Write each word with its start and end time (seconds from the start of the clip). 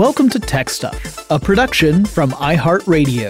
Welcome 0.00 0.30
to 0.30 0.40
Tech 0.40 0.70
Stuff, 0.70 1.30
a 1.30 1.38
production 1.38 2.06
from 2.06 2.30
iHeartRadio. 2.30 3.28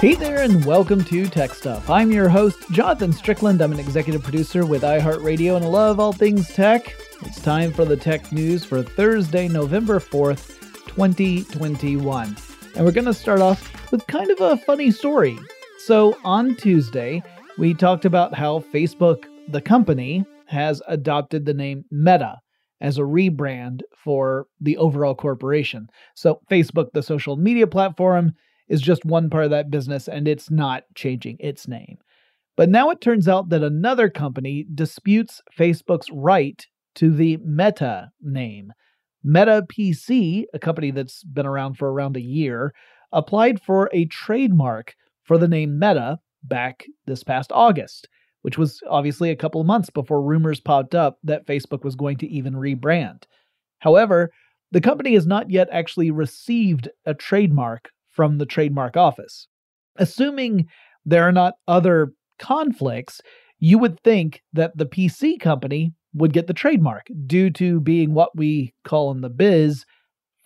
Hey 0.00 0.14
there, 0.14 0.40
and 0.40 0.64
welcome 0.64 1.04
to 1.04 1.26
Tech 1.26 1.52
Stuff. 1.52 1.90
I'm 1.90 2.10
your 2.10 2.30
host, 2.30 2.58
Jonathan 2.70 3.12
Strickland. 3.12 3.60
I'm 3.60 3.70
an 3.70 3.78
executive 3.78 4.22
producer 4.22 4.64
with 4.64 4.80
iHeartRadio 4.80 5.56
and 5.56 5.64
I 5.66 5.68
love 5.68 6.00
all 6.00 6.14
things 6.14 6.48
tech. 6.48 6.94
It's 7.20 7.38
time 7.38 7.70
for 7.70 7.84
the 7.84 7.98
tech 7.98 8.32
news 8.32 8.64
for 8.64 8.82
Thursday, 8.82 9.46
November 9.46 10.00
4th, 10.00 10.58
2021. 10.86 12.34
And 12.74 12.84
we're 12.86 12.92
going 12.92 13.04
to 13.04 13.12
start 13.12 13.40
off 13.40 13.92
with 13.92 14.06
kind 14.06 14.30
of 14.30 14.40
a 14.40 14.56
funny 14.56 14.90
story. 14.90 15.38
So, 15.80 16.16
on 16.24 16.56
Tuesday, 16.56 17.22
we 17.58 17.74
talked 17.74 18.06
about 18.06 18.32
how 18.32 18.60
Facebook, 18.72 19.26
the 19.48 19.60
company, 19.60 20.24
has 20.52 20.80
adopted 20.86 21.44
the 21.44 21.54
name 21.54 21.84
Meta 21.90 22.36
as 22.80 22.98
a 22.98 23.02
rebrand 23.02 23.80
for 23.96 24.46
the 24.60 24.76
overall 24.76 25.14
corporation. 25.14 25.88
So, 26.14 26.40
Facebook, 26.50 26.92
the 26.92 27.02
social 27.02 27.36
media 27.36 27.66
platform, 27.66 28.32
is 28.68 28.80
just 28.80 29.04
one 29.04 29.28
part 29.28 29.44
of 29.44 29.50
that 29.50 29.70
business 29.70 30.08
and 30.08 30.26
it's 30.26 30.50
not 30.50 30.84
changing 30.94 31.36
its 31.40 31.68
name. 31.68 31.98
But 32.56 32.68
now 32.68 32.90
it 32.90 33.00
turns 33.00 33.28
out 33.28 33.48
that 33.48 33.62
another 33.62 34.08
company 34.08 34.66
disputes 34.74 35.42
Facebook's 35.58 36.10
right 36.10 36.64
to 36.96 37.10
the 37.10 37.38
Meta 37.38 38.10
name. 38.20 38.72
Meta 39.24 39.64
PC, 39.72 40.44
a 40.52 40.58
company 40.58 40.90
that's 40.90 41.22
been 41.24 41.46
around 41.46 41.74
for 41.74 41.92
around 41.92 42.16
a 42.16 42.22
year, 42.22 42.74
applied 43.12 43.60
for 43.60 43.88
a 43.92 44.06
trademark 44.06 44.94
for 45.22 45.38
the 45.38 45.48
name 45.48 45.78
Meta 45.78 46.18
back 46.42 46.86
this 47.06 47.22
past 47.22 47.52
August 47.52 48.08
which 48.42 48.58
was 48.58 48.80
obviously 48.88 49.30
a 49.30 49.36
couple 49.36 49.60
of 49.60 49.66
months 49.66 49.90
before 49.90 50.22
rumors 50.22 50.60
popped 50.60 50.94
up 50.94 51.18
that 51.24 51.46
Facebook 51.46 51.84
was 51.84 51.96
going 51.96 52.18
to 52.18 52.28
even 52.28 52.54
rebrand. 52.54 53.24
However, 53.78 54.30
the 54.70 54.80
company 54.80 55.14
has 55.14 55.26
not 55.26 55.50
yet 55.50 55.68
actually 55.72 56.10
received 56.10 56.88
a 57.06 57.14
trademark 57.14 57.90
from 58.10 58.38
the 58.38 58.46
trademark 58.46 58.96
office. 58.96 59.48
Assuming 59.96 60.66
there 61.04 61.24
are 61.24 61.32
not 61.32 61.54
other 61.68 62.12
conflicts, 62.38 63.20
you 63.58 63.78
would 63.78 64.00
think 64.00 64.42
that 64.52 64.76
the 64.76 64.86
PC 64.86 65.40
company 65.40 65.92
would 66.14 66.32
get 66.32 66.46
the 66.46 66.54
trademark 66.54 67.06
due 67.26 67.50
to 67.50 67.80
being 67.80 68.12
what 68.12 68.36
we 68.36 68.74
call 68.84 69.10
in 69.12 69.20
the 69.20 69.30
biz 69.30 69.84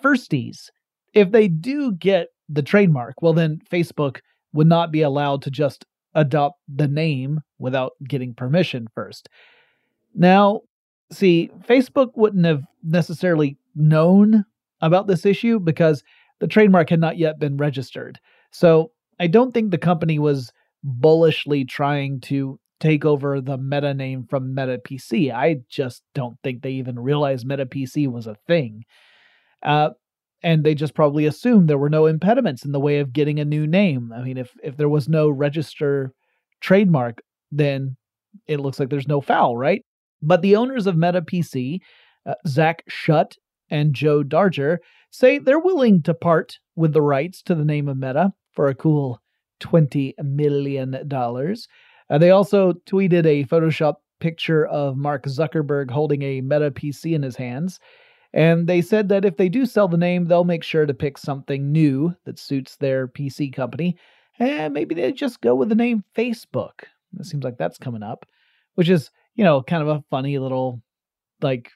firsties. 0.02 0.70
If 1.14 1.32
they 1.32 1.48
do 1.48 1.92
get 1.92 2.28
the 2.48 2.62
trademark, 2.62 3.22
well, 3.22 3.32
then 3.32 3.60
Facebook 3.70 4.20
would 4.52 4.66
not 4.66 4.92
be 4.92 5.02
allowed 5.02 5.42
to 5.42 5.50
just 5.50 5.84
adopt 6.16 6.58
the 6.66 6.88
name 6.88 7.40
without 7.58 7.92
getting 8.08 8.34
permission 8.34 8.88
first. 8.94 9.28
Now, 10.14 10.62
see, 11.12 11.50
Facebook 11.68 12.10
wouldn't 12.16 12.46
have 12.46 12.64
necessarily 12.82 13.56
known 13.76 14.44
about 14.80 15.06
this 15.06 15.24
issue 15.24 15.60
because 15.60 16.02
the 16.40 16.48
trademark 16.48 16.90
had 16.90 17.00
not 17.00 17.18
yet 17.18 17.38
been 17.38 17.56
registered. 17.56 18.18
So 18.50 18.90
I 19.20 19.26
don't 19.26 19.52
think 19.52 19.70
the 19.70 19.78
company 19.78 20.18
was 20.18 20.52
bullishly 20.82 21.64
trying 21.64 22.20
to 22.22 22.58
take 22.80 23.04
over 23.04 23.40
the 23.40 23.58
meta 23.58 23.94
name 23.94 24.26
from 24.28 24.54
Meta 24.54 24.78
PC. 24.78 25.32
I 25.32 25.58
just 25.68 26.02
don't 26.14 26.36
think 26.42 26.62
they 26.62 26.72
even 26.72 26.98
realized 26.98 27.46
Meta 27.46 27.66
PC 27.66 28.10
was 28.10 28.26
a 28.26 28.36
thing. 28.46 28.84
Uh, 29.62 29.90
and 30.42 30.64
they 30.64 30.74
just 30.74 30.94
probably 30.94 31.26
assumed 31.26 31.68
there 31.68 31.78
were 31.78 31.90
no 31.90 32.06
impediments 32.06 32.64
in 32.64 32.72
the 32.72 32.80
way 32.80 32.98
of 32.98 33.12
getting 33.12 33.40
a 33.40 33.44
new 33.44 33.66
name. 33.66 34.12
I 34.14 34.22
mean, 34.22 34.36
if 34.36 34.52
if 34.62 34.76
there 34.76 34.88
was 34.88 35.08
no 35.08 35.28
register 35.28 36.12
trademark, 36.60 37.20
then 37.50 37.96
it 38.46 38.60
looks 38.60 38.78
like 38.78 38.90
there's 38.90 39.08
no 39.08 39.20
foul, 39.20 39.56
right? 39.56 39.82
But 40.22 40.42
the 40.42 40.56
owners 40.56 40.86
of 40.86 40.96
Meta 40.96 41.22
PC, 41.22 41.80
uh, 42.26 42.34
Zach 42.46 42.82
Schutt 42.90 43.36
and 43.70 43.94
Joe 43.94 44.22
Darger, 44.22 44.78
say 45.10 45.38
they're 45.38 45.58
willing 45.58 46.02
to 46.02 46.14
part 46.14 46.58
with 46.74 46.92
the 46.92 47.02
rights 47.02 47.42
to 47.42 47.54
the 47.54 47.64
name 47.64 47.88
of 47.88 47.96
Meta 47.96 48.32
for 48.52 48.68
a 48.68 48.74
cool 48.74 49.20
$20 49.60 50.12
million. 50.22 50.94
Uh, 50.94 52.18
they 52.18 52.30
also 52.30 52.72
tweeted 52.72 53.26
a 53.26 53.44
Photoshop 53.44 53.94
picture 54.20 54.66
of 54.66 54.96
Mark 54.96 55.24
Zuckerberg 55.24 55.90
holding 55.90 56.22
a 56.22 56.40
Meta 56.40 56.70
PC 56.70 57.14
in 57.14 57.22
his 57.22 57.36
hands. 57.36 57.78
And 58.32 58.66
they 58.66 58.82
said 58.82 59.08
that 59.08 59.24
if 59.24 59.36
they 59.36 59.48
do 59.48 59.66
sell 59.66 59.88
the 59.88 59.96
name, 59.96 60.26
they'll 60.26 60.44
make 60.44 60.62
sure 60.64 60.86
to 60.86 60.94
pick 60.94 61.18
something 61.18 61.72
new 61.72 62.14
that 62.24 62.38
suits 62.38 62.76
their 62.76 63.08
PC 63.08 63.52
company. 63.52 63.96
And 64.38 64.74
maybe 64.74 64.94
they 64.94 65.12
just 65.12 65.40
go 65.40 65.54
with 65.54 65.68
the 65.68 65.74
name 65.74 66.04
Facebook. 66.14 66.84
It 67.18 67.24
seems 67.24 67.44
like 67.44 67.56
that's 67.56 67.78
coming 67.78 68.02
up, 68.02 68.26
which 68.74 68.88
is, 68.88 69.10
you 69.34 69.44
know, 69.44 69.62
kind 69.62 69.82
of 69.82 69.88
a 69.88 70.04
funny 70.10 70.38
little, 70.38 70.82
like, 71.40 71.70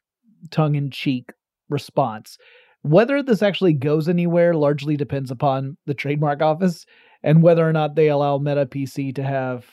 tongue 0.50 0.75
in 0.75 0.91
cheek 0.91 1.32
response. 1.69 2.37
Whether 2.82 3.23
this 3.23 3.43
actually 3.43 3.75
goes 3.75 4.08
anywhere 4.08 4.55
largely 4.55 4.97
depends 4.97 5.31
upon 5.31 5.76
the 5.87 5.94
trademark 5.94 6.43
office 6.43 6.85
and 7.23 7.43
whether 7.43 7.67
or 7.67 7.73
not 7.73 7.94
they 7.94 8.08
allow 8.08 8.38
Meta 8.38 8.67
PC 8.67 9.14
to 9.14 9.23
have 9.23 9.67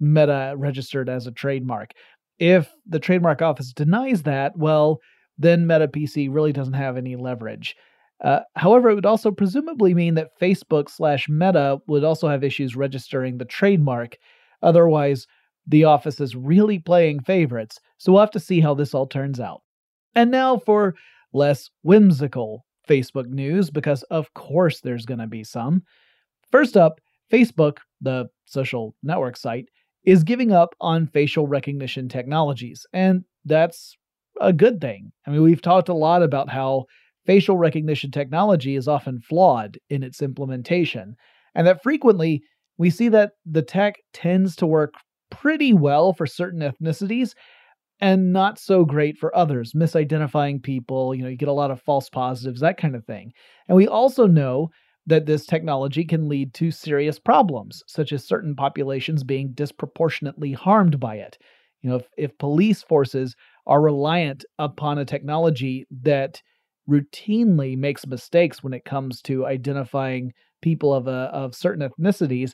Meta 0.00 0.54
registered 0.56 1.08
as 1.08 1.26
a 1.26 1.32
trademark. 1.32 1.92
If 2.38 2.70
the 2.86 2.98
trademark 2.98 3.42
office 3.42 3.72
denies 3.72 4.22
that, 4.22 4.56
well, 4.56 5.00
then 5.38 5.66
Meta 5.66 5.88
PC 5.88 6.28
really 6.30 6.52
doesn't 6.52 6.74
have 6.74 6.96
any 6.96 7.16
leverage. 7.16 7.76
Uh, 8.24 8.40
however, 8.54 8.90
it 8.90 8.94
would 8.94 9.06
also 9.06 9.30
presumably 9.30 9.92
mean 9.92 10.14
that 10.14 10.38
Facebook 10.40 10.88
slash 10.88 11.28
Meta 11.28 11.78
would 11.86 12.04
also 12.04 12.28
have 12.28 12.42
issues 12.42 12.74
registering 12.76 13.36
the 13.36 13.44
trademark. 13.44 14.16
Otherwise, 14.62 15.26
the 15.66 15.84
office 15.84 16.20
is 16.20 16.34
really 16.34 16.78
playing 16.78 17.20
favorites, 17.20 17.78
so 17.98 18.12
we'll 18.12 18.20
have 18.20 18.30
to 18.30 18.40
see 18.40 18.60
how 18.60 18.72
this 18.72 18.94
all 18.94 19.06
turns 19.06 19.40
out. 19.40 19.62
And 20.14 20.30
now 20.30 20.58
for 20.58 20.94
less 21.32 21.68
whimsical 21.82 22.64
Facebook 22.88 23.26
news, 23.26 23.70
because 23.70 24.02
of 24.04 24.32
course 24.34 24.80
there's 24.80 25.04
going 25.04 25.18
to 25.18 25.26
be 25.26 25.44
some. 25.44 25.82
First 26.50 26.76
up, 26.76 27.00
Facebook, 27.30 27.78
the 28.00 28.28
social 28.46 28.94
network 29.02 29.36
site, 29.36 29.68
is 30.04 30.22
giving 30.22 30.52
up 30.52 30.74
on 30.80 31.08
facial 31.08 31.48
recognition 31.48 32.08
technologies, 32.08 32.86
and 32.92 33.24
that's 33.44 33.98
a 34.40 34.52
good 34.52 34.80
thing. 34.80 35.12
I 35.26 35.30
mean, 35.30 35.42
we've 35.42 35.62
talked 35.62 35.88
a 35.88 35.94
lot 35.94 36.22
about 36.22 36.48
how 36.48 36.84
facial 37.26 37.56
recognition 37.56 38.10
technology 38.10 38.76
is 38.76 38.88
often 38.88 39.20
flawed 39.20 39.78
in 39.90 40.02
its 40.02 40.22
implementation, 40.22 41.14
and 41.54 41.66
that 41.66 41.82
frequently 41.82 42.42
we 42.78 42.90
see 42.90 43.08
that 43.08 43.32
the 43.44 43.62
tech 43.62 43.96
tends 44.12 44.56
to 44.56 44.66
work 44.66 44.94
pretty 45.30 45.72
well 45.72 46.12
for 46.12 46.26
certain 46.26 46.60
ethnicities 46.60 47.32
and 48.00 48.32
not 48.32 48.58
so 48.58 48.84
great 48.84 49.16
for 49.16 49.34
others, 49.34 49.72
misidentifying 49.74 50.62
people, 50.62 51.14
you 51.14 51.22
know, 51.22 51.28
you 51.28 51.36
get 51.36 51.48
a 51.48 51.52
lot 51.52 51.70
of 51.70 51.80
false 51.80 52.10
positives, 52.10 52.60
that 52.60 52.76
kind 52.76 52.94
of 52.94 53.04
thing. 53.06 53.32
And 53.68 53.76
we 53.76 53.88
also 53.88 54.26
know 54.26 54.68
that 55.06 55.24
this 55.24 55.46
technology 55.46 56.04
can 56.04 56.28
lead 56.28 56.52
to 56.54 56.70
serious 56.70 57.18
problems, 57.18 57.82
such 57.86 58.12
as 58.12 58.26
certain 58.26 58.54
populations 58.54 59.24
being 59.24 59.52
disproportionately 59.54 60.52
harmed 60.52 61.00
by 61.00 61.16
it. 61.16 61.38
You 61.80 61.90
know, 61.90 61.96
if, 61.96 62.06
if 62.18 62.38
police 62.38 62.82
forces 62.82 63.34
are 63.66 63.80
reliant 63.80 64.44
upon 64.58 64.98
a 64.98 65.04
technology 65.04 65.86
that 66.02 66.40
routinely 66.88 67.76
makes 67.76 68.06
mistakes 68.06 68.62
when 68.62 68.72
it 68.72 68.84
comes 68.84 69.20
to 69.22 69.46
identifying 69.46 70.32
people 70.62 70.94
of 70.94 71.06
a, 71.08 71.30
of 71.32 71.54
certain 71.54 71.88
ethnicities, 71.88 72.52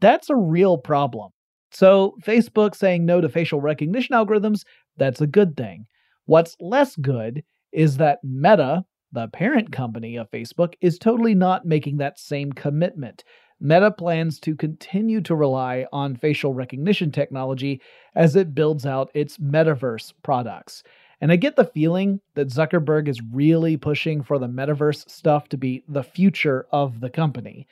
that's 0.00 0.30
a 0.30 0.36
real 0.36 0.78
problem. 0.78 1.30
So, 1.72 2.14
Facebook 2.24 2.74
saying 2.74 3.04
no 3.04 3.20
to 3.20 3.28
facial 3.28 3.60
recognition 3.60 4.14
algorithms, 4.14 4.62
that's 4.96 5.20
a 5.20 5.26
good 5.26 5.56
thing. 5.56 5.84
What's 6.24 6.56
less 6.60 6.96
good 6.96 7.42
is 7.72 7.98
that 7.98 8.18
Meta, 8.22 8.84
the 9.12 9.28
parent 9.28 9.72
company 9.72 10.16
of 10.16 10.30
Facebook, 10.30 10.74
is 10.80 10.98
totally 10.98 11.34
not 11.34 11.66
making 11.66 11.98
that 11.98 12.18
same 12.18 12.52
commitment. 12.52 13.24
Meta 13.60 13.90
plans 13.90 14.38
to 14.40 14.54
continue 14.54 15.20
to 15.22 15.34
rely 15.34 15.86
on 15.92 16.16
facial 16.16 16.52
recognition 16.52 17.10
technology 17.10 17.80
as 18.14 18.36
it 18.36 18.54
builds 18.54 18.84
out 18.84 19.10
its 19.14 19.38
metaverse 19.38 20.12
products. 20.22 20.82
And 21.20 21.32
I 21.32 21.36
get 21.36 21.56
the 21.56 21.64
feeling 21.64 22.20
that 22.34 22.48
Zuckerberg 22.48 23.08
is 23.08 23.22
really 23.32 23.76
pushing 23.76 24.22
for 24.22 24.38
the 24.38 24.48
metaverse 24.48 25.08
stuff 25.08 25.48
to 25.48 25.56
be 25.56 25.82
the 25.88 26.02
future 26.02 26.66
of 26.70 27.00
the 27.00 27.08
company. 27.08 27.66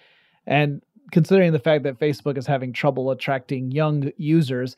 And 0.46 0.80
considering 1.12 1.52
the 1.52 1.58
fact 1.58 1.84
that 1.84 2.00
Facebook 2.00 2.38
is 2.38 2.46
having 2.46 2.72
trouble 2.72 3.10
attracting 3.10 3.70
young 3.70 4.10
users, 4.16 4.76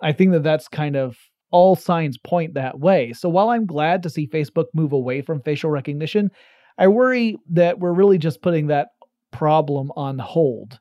I 0.00 0.12
think 0.12 0.32
that 0.32 0.42
that's 0.42 0.68
kind 0.68 0.96
of 0.96 1.18
all 1.50 1.76
signs 1.76 2.18
point 2.18 2.54
that 2.54 2.80
way. 2.80 3.12
So 3.12 3.28
while 3.28 3.50
I'm 3.50 3.66
glad 3.66 4.02
to 4.02 4.10
see 4.10 4.26
Facebook 4.26 4.66
move 4.72 4.92
away 4.92 5.20
from 5.20 5.42
facial 5.42 5.70
recognition, 5.70 6.30
I 6.78 6.88
worry 6.88 7.36
that 7.50 7.78
we're 7.78 7.92
really 7.92 8.18
just 8.18 8.42
putting 8.42 8.66
that 8.68 8.88
problem 9.36 9.92
on 9.96 10.18
hold. 10.18 10.78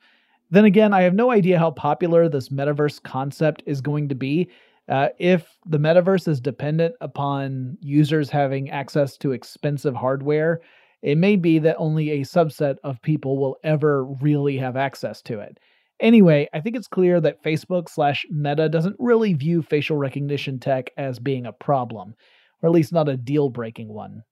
Then 0.49 0.65
again, 0.65 0.93
I 0.93 1.01
have 1.01 1.13
no 1.13 1.31
idea 1.31 1.59
how 1.59 1.71
popular 1.71 2.29
this 2.29 2.49
metaverse 2.49 3.03
concept 3.03 3.63
is 3.65 3.81
going 3.81 4.07
to 4.09 4.15
be. 4.15 4.49
Uh, 4.87 5.09
if 5.19 5.57
the 5.65 5.79
metaverse 5.79 6.27
is 6.27 6.39
dependent 6.39 6.95
upon 7.01 7.77
users 7.81 8.29
having 8.29 8.69
access 8.69 9.17
to 9.17 9.31
expensive 9.33 9.95
hardware, 9.95 10.61
it 11.01 11.17
may 11.17 11.35
be 11.35 11.59
that 11.59 11.75
only 11.77 12.11
a 12.11 12.21
subset 12.21 12.77
of 12.83 13.01
people 13.01 13.37
will 13.37 13.57
ever 13.63 14.05
really 14.05 14.57
have 14.57 14.77
access 14.77 15.21
to 15.23 15.39
it. 15.39 15.59
Anyway, 15.99 16.47
I 16.53 16.61
think 16.61 16.75
it's 16.75 16.87
clear 16.87 17.19
that 17.21 17.43
Facebook 17.43 17.89
slash 17.89 18.25
Meta 18.29 18.69
doesn't 18.69 18.95
really 18.99 19.33
view 19.33 19.61
facial 19.61 19.97
recognition 19.97 20.59
tech 20.59 20.91
as 20.97 21.19
being 21.19 21.45
a 21.45 21.53
problem, 21.53 22.15
or 22.61 22.69
at 22.69 22.73
least 22.73 22.93
not 22.93 23.09
a 23.09 23.17
deal 23.17 23.49
breaking 23.49 23.89
one. 23.89 24.23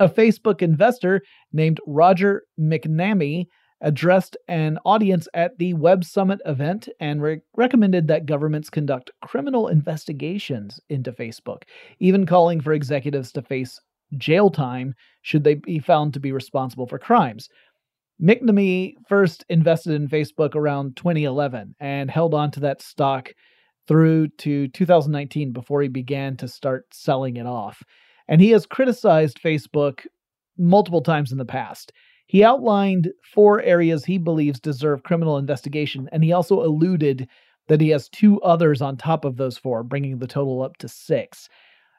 A 0.00 0.08
Facebook 0.08 0.60
investor 0.60 1.22
named 1.52 1.80
Roger 1.86 2.42
McNamee 2.58 3.46
addressed 3.80 4.36
an 4.48 4.78
audience 4.84 5.28
at 5.34 5.56
the 5.58 5.74
Web 5.74 6.04
Summit 6.04 6.40
event 6.46 6.88
and 7.00 7.22
re- 7.22 7.40
recommended 7.56 8.08
that 8.08 8.26
governments 8.26 8.70
conduct 8.70 9.10
criminal 9.22 9.68
investigations 9.68 10.80
into 10.88 11.12
Facebook, 11.12 11.62
even 12.00 12.26
calling 12.26 12.60
for 12.60 12.72
executives 12.72 13.30
to 13.32 13.42
face 13.42 13.78
jail 14.16 14.50
time 14.50 14.94
should 15.22 15.44
they 15.44 15.54
be 15.54 15.78
found 15.78 16.14
to 16.14 16.20
be 16.20 16.32
responsible 16.32 16.86
for 16.86 16.98
crimes. 16.98 17.48
McNamee 18.22 18.94
first 19.08 19.44
invested 19.48 19.92
in 19.92 20.08
Facebook 20.08 20.54
around 20.54 20.96
2011 20.96 21.74
and 21.80 22.10
held 22.10 22.32
on 22.32 22.50
to 22.52 22.60
that 22.60 22.80
stock 22.80 23.30
through 23.86 24.28
to 24.38 24.68
2019 24.68 25.52
before 25.52 25.82
he 25.82 25.88
began 25.88 26.36
to 26.36 26.48
start 26.48 26.86
selling 26.92 27.36
it 27.36 27.46
off. 27.46 27.82
And 28.28 28.40
he 28.40 28.50
has 28.50 28.66
criticized 28.66 29.40
Facebook 29.42 30.06
multiple 30.56 31.02
times 31.02 31.32
in 31.32 31.38
the 31.38 31.44
past. 31.44 31.92
He 32.26 32.42
outlined 32.42 33.12
four 33.34 33.60
areas 33.60 34.04
he 34.04 34.18
believes 34.18 34.58
deserve 34.60 35.02
criminal 35.02 35.36
investigation, 35.36 36.08
and 36.10 36.24
he 36.24 36.32
also 36.32 36.62
alluded 36.62 37.28
that 37.68 37.80
he 37.80 37.90
has 37.90 38.08
two 38.08 38.40
others 38.42 38.82
on 38.82 38.96
top 38.96 39.24
of 39.24 39.36
those 39.36 39.58
four, 39.58 39.82
bringing 39.82 40.18
the 40.18 40.26
total 40.26 40.62
up 40.62 40.76
to 40.78 40.88
six. 40.88 41.48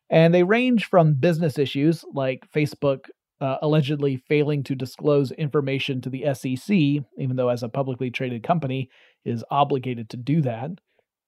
And 0.09 0.33
they 0.33 0.43
range 0.43 0.85
from 0.85 1.15
business 1.15 1.57
issues 1.57 2.05
like 2.13 2.47
Facebook 2.55 3.05
uh, 3.41 3.57
allegedly 3.61 4.17
failing 4.17 4.63
to 4.63 4.75
disclose 4.75 5.31
information 5.31 6.01
to 6.01 6.09
the 6.09 6.25
SEC, 6.33 6.75
even 6.75 7.35
though 7.35 7.49
as 7.49 7.63
a 7.63 7.69
publicly 7.69 8.09
traded 8.09 8.43
company 8.43 8.89
is 9.25 9.43
obligated 9.51 10.09
to 10.09 10.17
do 10.17 10.41
that. 10.41 10.71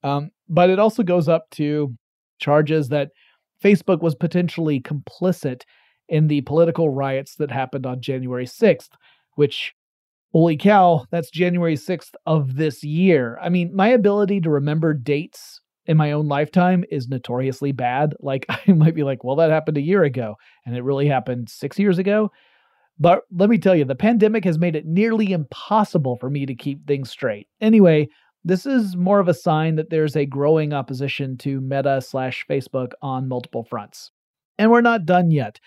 Um, 0.04 0.32
but 0.48 0.70
it 0.70 0.80
also 0.80 1.04
goes 1.04 1.28
up 1.28 1.50
to 1.52 1.96
charges 2.40 2.90
that 2.90 3.10
Facebook 3.64 4.02
was 4.02 4.16
potentially 4.16 4.80
complicit 4.80 5.64
in 6.10 6.28
the 6.28 6.42
political 6.42 6.90
riots 6.90 7.36
that 7.36 7.52
happened 7.52 7.86
on 7.86 8.02
January 8.02 8.46
6th, 8.46 8.90
which, 9.36 9.74
holy 10.32 10.58
cow, 10.58 11.06
that's 11.12 11.30
January 11.30 11.76
6th 11.76 12.14
of 12.26 12.56
this 12.56 12.84
year. 12.84 13.38
I 13.42 13.50
mean, 13.50 13.76
my 13.76 13.90
ability 13.90 14.42
to 14.42 14.50
remember 14.50 14.94
dates 14.94 15.62
in 15.86 15.98
my 15.98 16.12
own 16.12 16.28
lifetime 16.28 16.84
is 16.92 17.08
notoriously 17.08 17.72
bad. 17.72 18.14
Like 18.22 18.46
I 18.50 18.72
might 18.74 18.96
be 18.96 19.04
like, 19.04 19.24
well, 19.24 19.38
that 19.38 19.52
happened 19.52 19.78
a 19.78 19.82
year 19.82 20.04
ago, 20.04 20.36
and 20.66 20.76
it 20.76 20.84
really 20.84 21.08
happened 21.08 21.50
six 21.50 21.80
years 21.80 21.98
ago. 21.98 22.32
But 23.00 23.22
let 23.32 23.50
me 23.50 23.58
tell 23.58 23.76
you, 23.76 23.86
the 23.86 23.96
pandemic 23.96 24.44
has 24.46 24.58
made 24.58 24.76
it 24.76 24.86
nearly 24.86 25.32
impossible 25.32 26.18
for 26.18 26.30
me 26.30 26.46
to 26.46 26.56
keep 26.56 26.86
things 26.88 27.12
straight. 27.12 27.48
Anyway, 27.62 28.10
this 28.44 28.66
is 28.66 28.96
more 28.96 29.20
of 29.20 29.28
a 29.28 29.34
sign 29.34 29.76
that 29.76 29.90
there's 29.90 30.16
a 30.16 30.26
growing 30.26 30.74
opposition 30.74 31.38
to 31.40 31.62
Meta 31.62 32.02
slash 32.02 32.46
Facebook 32.50 32.92
on 33.02 33.28
multiple 33.28 33.64
fronts. 33.64 34.12
And 34.58 34.72
we're 34.72 34.82
not 34.82 35.06
done 35.06 35.32
yet. 35.32 35.60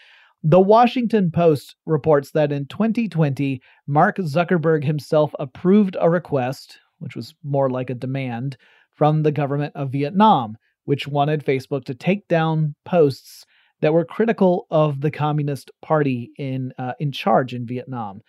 The 0.43 0.61
Washington 0.61 1.31
Post 1.31 1.77
reports 1.85 2.31
that 2.31 2.51
in 2.51 2.67
2020, 2.67 3.61
Mark 3.87 4.17
Zuckerberg 4.17 4.85
himself 4.85 5.35
approved 5.39 5.97
a 6.01 6.09
request, 6.09 6.79
which 6.99 7.15
was 7.15 7.35
more 7.45 7.69
like 7.69 7.91
a 7.91 7.95
demand, 7.95 8.57
from 9.01 9.23
the 9.23 9.33
government 9.33 9.73
of 9.77 9.93
Vietnam, 9.93 10.57
which 10.85 11.07
wanted 11.07 11.45
Facebook 11.45 11.85
to 11.85 11.95
take 11.95 12.27
down 12.29 12.75
posts 12.85 13.45
that 13.81 13.93
were 13.93 14.05
critical 14.05 14.67
of 14.71 15.01
the 15.01 15.11
Communist 15.11 15.71
Party 15.83 16.31
in 16.37 16.73
uh, 16.79 16.93
in 17.01 17.13
charge 17.13 17.55
in 17.55 17.67
Vietnam. 17.67 18.21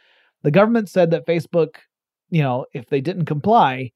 The 0.43 0.51
government 0.51 0.89
said 0.89 1.12
that 1.12 1.27
Facebook, 1.27 1.75
you 2.29 2.41
know, 2.41 2.65
if 2.74 2.88
they 2.88 3.01
didn't 3.01 3.25
comply, 3.25 3.91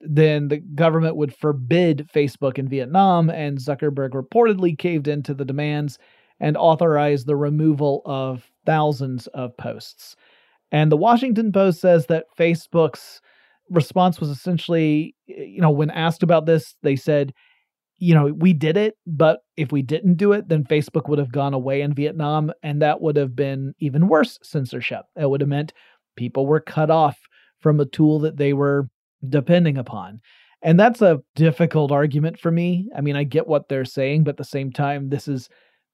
then 0.00 0.48
the 0.48 0.58
government 0.58 1.16
would 1.16 1.34
forbid 1.34 2.08
Facebook 2.12 2.58
in 2.58 2.68
Vietnam, 2.68 3.30
and 3.30 3.58
Zuckerberg 3.58 4.10
reportedly 4.10 4.76
caved 4.78 5.08
into 5.08 5.34
the 5.34 5.44
demands 5.44 5.98
and 6.40 6.56
authorized 6.56 7.26
the 7.26 7.36
removal 7.36 8.02
of 8.04 8.50
thousands 8.64 9.26
of 9.28 9.56
posts. 9.56 10.16
And 10.72 10.90
the 10.90 10.96
Washington 10.96 11.52
Post 11.52 11.80
says 11.80 12.06
that 12.06 12.26
Facebook's 12.38 13.20
response 13.68 14.20
was 14.20 14.30
essentially, 14.30 15.14
you 15.26 15.60
know, 15.60 15.70
when 15.70 15.90
asked 15.90 16.22
about 16.22 16.46
this, 16.46 16.76
they 16.82 16.96
said, 16.96 17.32
you 17.98 18.14
know, 18.14 18.26
we 18.26 18.54
did 18.54 18.76
it, 18.78 18.96
but 19.06 19.40
if 19.58 19.72
we 19.72 19.82
didn't 19.82 20.14
do 20.14 20.32
it, 20.32 20.48
then 20.48 20.64
Facebook 20.64 21.08
would 21.08 21.18
have 21.18 21.32
gone 21.32 21.52
away 21.52 21.82
in 21.82 21.92
Vietnam, 21.92 22.50
and 22.62 22.80
that 22.80 23.02
would 23.02 23.16
have 23.16 23.36
been 23.36 23.74
even 23.78 24.08
worse 24.08 24.38
censorship. 24.42 25.02
It 25.16 25.28
would 25.28 25.42
have 25.42 25.50
meant 25.50 25.74
people 26.16 26.46
were 26.46 26.60
cut 26.60 26.90
off 26.90 27.18
from 27.60 27.78
a 27.78 27.84
tool 27.84 28.18
that 28.20 28.38
they 28.38 28.54
were 28.54 28.88
depending 29.28 29.78
upon. 29.78 30.20
And 30.62 30.78
that's 30.78 31.00
a 31.00 31.20
difficult 31.36 31.90
argument 31.90 32.38
for 32.38 32.50
me. 32.50 32.88
I 32.96 33.00
mean, 33.00 33.16
I 33.16 33.24
get 33.24 33.46
what 33.46 33.68
they're 33.68 33.84
saying, 33.84 34.24
but 34.24 34.30
at 34.32 34.36
the 34.36 34.44
same 34.44 34.72
time, 34.72 35.08
this 35.08 35.26
is 35.26 35.48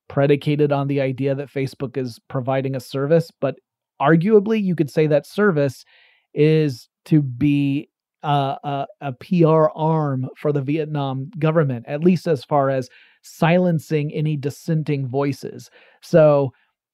predicated 0.09 0.71
on 0.71 0.87
the 0.87 1.01
idea 1.01 1.35
that 1.35 1.51
Facebook 1.51 1.97
is 1.97 2.19
providing 2.27 2.75
a 2.75 2.79
service. 2.79 3.31
But 3.39 3.55
arguably, 4.01 4.61
you 4.61 4.75
could 4.75 4.89
say 4.89 5.07
that 5.07 5.25
service 5.25 5.85
is 6.33 6.89
to 7.05 7.21
be 7.21 7.89
a, 8.23 8.85
a 9.01 9.13
PR 9.13 9.67
arm 9.75 10.27
for 10.35 10.51
the 10.51 10.61
Vietnam 10.61 11.29
government, 11.39 11.85
at 11.87 12.03
least 12.03 12.27
as 12.27 12.43
far 12.43 12.69
as 12.69 12.89
silencing 13.21 14.11
any 14.13 14.35
dissenting 14.35 15.07
voices. 15.07 15.69
So 16.01 16.51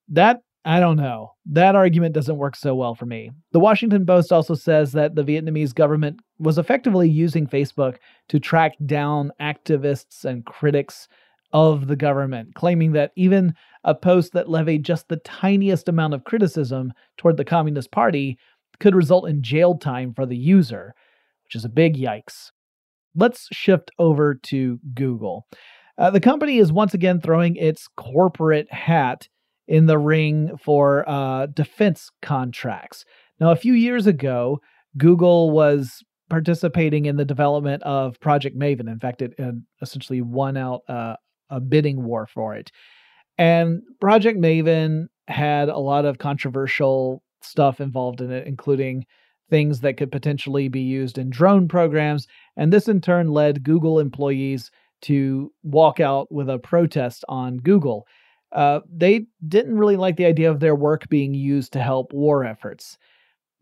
that 0.08 0.40
I 0.66 0.80
don't 0.80 0.96
know. 0.96 1.32
That 1.46 1.74
argument 1.74 2.14
doesn't 2.14 2.38
work 2.38 2.56
so 2.56 2.74
well 2.74 2.94
for 2.94 3.04
me. 3.04 3.30
The 3.52 3.60
Washington 3.60 4.06
Post 4.06 4.32
also 4.32 4.54
says 4.54 4.92
that 4.92 5.14
the 5.14 5.22
Vietnamese 5.22 5.74
government 5.74 6.20
was 6.38 6.56
effectively 6.56 7.08
using 7.08 7.46
Facebook 7.46 7.96
to 8.28 8.40
track 8.40 8.72
down 8.86 9.30
activists 9.40 10.24
and 10.24 10.44
critics 10.46 11.06
of 11.52 11.86
the 11.86 11.96
government, 11.96 12.54
claiming 12.54 12.92
that 12.92 13.12
even 13.14 13.54
a 13.84 13.94
post 13.94 14.32
that 14.32 14.48
levied 14.48 14.84
just 14.84 15.08
the 15.08 15.18
tiniest 15.18 15.88
amount 15.88 16.14
of 16.14 16.24
criticism 16.24 16.92
toward 17.18 17.36
the 17.36 17.44
Communist 17.44 17.92
Party 17.92 18.38
could 18.80 18.94
result 18.94 19.28
in 19.28 19.42
jail 19.42 19.76
time 19.76 20.14
for 20.14 20.24
the 20.24 20.36
user, 20.36 20.94
which 21.44 21.54
is 21.54 21.64
a 21.64 21.68
big 21.68 21.96
yikes. 21.96 22.50
Let's 23.14 23.48
shift 23.52 23.90
over 23.98 24.34
to 24.34 24.80
Google. 24.94 25.46
Uh, 25.96 26.10
the 26.10 26.20
company 26.20 26.58
is 26.58 26.72
once 26.72 26.94
again 26.94 27.20
throwing 27.20 27.54
its 27.54 27.86
corporate 27.96 28.72
hat 28.72 29.28
in 29.66 29.86
the 29.86 29.98
ring 29.98 30.56
for 30.62 31.08
uh, 31.08 31.46
defense 31.46 32.10
contracts. 32.22 33.04
Now, 33.40 33.50
a 33.50 33.56
few 33.56 33.74
years 33.74 34.06
ago, 34.06 34.60
Google 34.96 35.50
was 35.50 36.02
participating 36.30 37.06
in 37.06 37.16
the 37.16 37.24
development 37.24 37.82
of 37.82 38.18
Project 38.20 38.58
Maven. 38.58 38.88
In 38.88 38.98
fact, 38.98 39.22
it, 39.22 39.34
it 39.38 39.54
essentially 39.82 40.20
won 40.20 40.56
out 40.56 40.80
uh, 40.88 41.16
a 41.50 41.60
bidding 41.60 42.04
war 42.04 42.26
for 42.26 42.54
it. 42.54 42.70
And 43.38 43.82
Project 44.00 44.38
Maven 44.38 45.06
had 45.28 45.68
a 45.68 45.78
lot 45.78 46.04
of 46.04 46.18
controversial 46.18 47.22
stuff 47.42 47.80
involved 47.80 48.20
in 48.20 48.30
it, 48.30 48.46
including 48.46 49.04
things 49.50 49.80
that 49.80 49.96
could 49.96 50.10
potentially 50.10 50.68
be 50.68 50.80
used 50.80 51.18
in 51.18 51.30
drone 51.30 51.68
programs. 51.68 52.26
And 52.56 52.72
this 52.72 52.88
in 52.88 53.00
turn 53.00 53.28
led 53.28 53.62
Google 53.62 53.98
employees 53.98 54.70
to 55.02 55.52
walk 55.62 56.00
out 56.00 56.32
with 56.32 56.48
a 56.48 56.58
protest 56.58 57.24
on 57.28 57.58
Google. 57.58 58.06
Uh, 58.54 58.80
they 58.94 59.26
didn't 59.48 59.76
really 59.76 59.96
like 59.96 60.16
the 60.16 60.26
idea 60.26 60.50
of 60.50 60.60
their 60.60 60.76
work 60.76 61.08
being 61.08 61.34
used 61.34 61.72
to 61.72 61.82
help 61.82 62.12
war 62.12 62.44
efforts. 62.44 62.96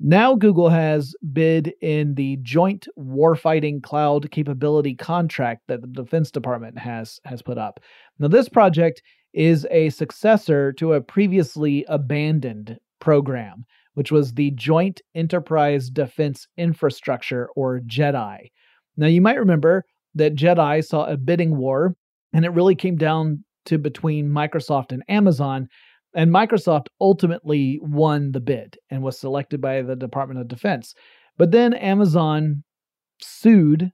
Now, 0.05 0.35
Google 0.35 0.69
has 0.69 1.15
bid 1.33 1.75
in 1.81 2.15
the 2.15 2.37
Joint 2.43 2.89
Warfighting 2.99 3.83
Cloud 3.85 4.31
Capability 4.33 4.97
contract 4.97 5.63
that 5.69 5.81
the 5.81 5.87
Defense 5.87 6.33
Department 6.33 6.77
has, 6.77 7.21
has 7.25 7.41
put 7.41 7.57
up. 7.57 7.79
Now, 8.19 8.27
this 8.27 8.49
project 8.49 9.01
is 9.33 9.67
a 9.71 9.91
successor 9.91 10.73
to 10.73 10.95
a 10.95 11.01
previously 11.01 11.85
abandoned 11.89 12.79
program, 12.99 13.65
which 13.95 14.11
was 14.11 14.35
the 14.35 14.51
Joint 14.53 15.01
Enterprise 15.15 15.89
Defense 15.89 16.49
Infrastructure, 16.57 17.49
or 17.55 17.81
JEDI. 17.81 18.51
Now, 18.97 19.07
you 19.07 19.21
might 19.21 19.39
remember 19.39 19.85
that 20.17 20.35
JEDI 20.35 20.85
saw 20.85 21.05
a 21.07 21.17
bidding 21.17 21.57
war, 21.57 21.97
and 22.33 22.45
it 22.45 22.51
really 22.51 22.75
came 22.75 22.97
down 22.97 23.45
to 23.67 23.79
between 23.79 24.29
Microsoft 24.29 24.93
and 24.93 25.03
Amazon. 25.09 25.69
And 26.15 26.31
Microsoft 26.31 26.87
ultimately 27.01 27.79
won 27.83 28.33
the 28.33 28.41
bid 28.41 28.77
and 28.91 29.03
was 29.03 29.19
selected 29.19 29.61
by 29.61 29.83
the 29.83 29.97
Department 29.97 30.41
of 30.41 30.49
Defense. 30.49 30.95
But 31.39 31.53
then 31.53 31.73
Amazon 31.75 32.63
sued 33.21 33.91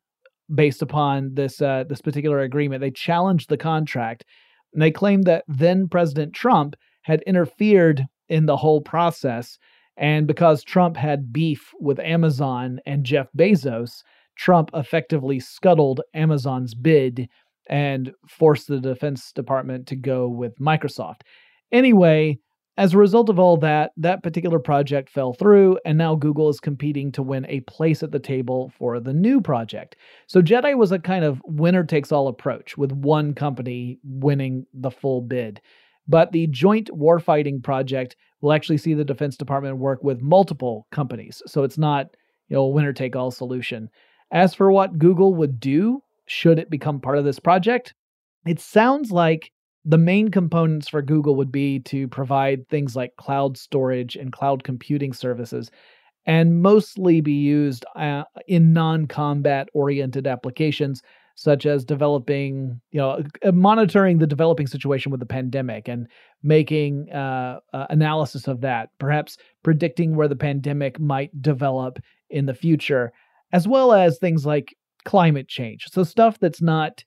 based 0.53 0.83
upon 0.83 1.35
this 1.35 1.61
uh, 1.61 1.85
this 1.89 2.01
particular 2.01 2.41
agreement. 2.41 2.81
They 2.81 2.91
challenged 2.91 3.49
the 3.49 3.57
contract, 3.57 4.25
and 4.73 4.83
they 4.83 4.91
claimed 4.91 5.25
that 5.25 5.45
then 5.47 5.89
President 5.89 6.35
Trump 6.35 6.75
had 7.03 7.23
interfered 7.27 8.05
in 8.29 8.47
the 8.47 8.57
whole 8.57 8.81
process. 8.81 9.59
And 9.97 10.27
because 10.27 10.63
Trump 10.63 10.97
had 10.97 11.33
beef 11.33 11.73
with 11.81 11.99
Amazon 11.99 12.79
and 12.87 13.05
Jeff 13.05 13.27
Bezos, 13.37 14.03
Trump 14.37 14.71
effectively 14.73 15.41
scuttled 15.41 16.01
Amazon's 16.15 16.75
bid 16.75 17.29
and 17.69 18.13
forced 18.29 18.69
the 18.69 18.81
Defense 18.81 19.33
Department 19.33 19.87
to 19.89 19.97
go 19.97 20.29
with 20.29 20.59
Microsoft. 20.59 21.23
Anyway, 21.73 22.39
as 22.79 22.95
a 22.95 22.99
result 22.99 23.29
of 23.29 23.41
all 23.41 23.57
that, 23.57 23.91
that 23.97 24.23
particular 24.23 24.61
project 24.61 25.11
fell 25.11 25.33
through, 25.33 25.79
and 25.85 25.99
now 25.99 26.15
Google 26.15 26.49
is 26.49 26.61
competing 26.61 27.11
to 27.13 27.25
win 27.25 27.45
a 27.49 27.61
place 27.63 28.05
at 28.05 28.13
the 28.13 28.21
table 28.21 28.73
for 28.79 29.01
the 29.01 29.13
new 29.13 29.41
project. 29.41 29.97
So 30.29 30.41
JEDI 30.41 30.77
was 30.77 30.93
a 30.93 30.99
kind 31.01 31.25
of 31.25 31.43
winner 31.45 31.83
takes 31.83 32.13
all 32.13 32.29
approach, 32.29 32.79
with 32.79 32.93
one 32.93 33.35
company 33.35 33.99
winning 34.05 34.65
the 34.73 34.93
full 34.93 35.23
bid. 35.23 35.61
But 36.07 36.31
the 36.31 36.47
Joint 36.47 36.89
Warfighting 36.97 37.65
Project 37.65 38.15
will 38.41 38.53
actually 38.53 38.79
see 38.79 38.95
the 38.95 39.05
Defense 39.05 39.37
Department 39.37 39.79
work 39.79 40.05
with 40.05 40.23
multiple 40.23 40.87
companies. 40.93 41.43
So 41.47 41.65
it's 41.65 41.79
not, 41.79 42.07
you 42.49 42.57
know, 42.57 42.63
a 42.63 42.69
winner 42.69 42.93
take 42.93 43.17
all 43.17 43.33
solution. 43.33 43.89
As 44.33 44.55
for 44.55 44.71
what 44.71 44.99
Google 44.99 45.35
would 45.35 45.59
do 45.59 46.01
should 46.29 46.59
it 46.59 46.71
become 46.71 47.01
part 47.01 47.19
of 47.19 47.25
this 47.25 47.39
project. 47.39 47.95
It 48.47 48.61
sounds 48.61 49.11
like 49.11 49.51
the 49.85 49.99
main 49.99 50.31
components 50.31 50.89
for 50.89 51.03
Google 51.03 51.35
would 51.37 51.51
be 51.53 51.81
to 51.81 52.09
provide 52.09 52.69
things 52.69 52.95
like 52.95 53.17
cloud 53.17 53.57
storage 53.57 54.17
and 54.17 54.33
cloud 54.33 54.65
computing 54.65 55.13
services 55.13 55.71
and 56.27 56.61
mostly 56.61 57.21
be 57.21 57.33
used 57.33 57.85
uh, 57.97 58.25
in 58.47 58.73
non-combat 58.73 59.69
oriented 59.73 60.27
applications 60.27 61.03
such 61.37 61.67
as 61.67 61.85
developing, 61.85 62.81
you 62.91 62.99
know, 62.99 63.23
uh, 63.45 63.53
monitoring 63.53 64.19
the 64.19 64.27
developing 64.27 64.67
situation 64.67 65.13
with 65.13 65.21
the 65.21 65.27
pandemic 65.27 65.87
and 65.87 66.09
making 66.43 67.11
uh, 67.13 67.61
uh, 67.73 67.87
analysis 67.91 68.49
of 68.49 68.61
that, 68.61 68.91
perhaps 68.99 69.39
predicting 69.63 70.17
where 70.17 70.27
the 70.27 70.35
pandemic 70.35 70.99
might 70.99 71.31
develop 71.41 72.01
in 72.29 72.47
the 72.47 72.55
future, 72.55 73.13
as 73.53 73.69
well 73.69 73.93
as 73.93 74.19
things 74.19 74.45
like 74.45 74.75
climate 75.09 75.49
change. 75.49 75.87
So, 75.91 76.05
stuff 76.05 76.39
that's 76.39 76.61
not 76.61 77.03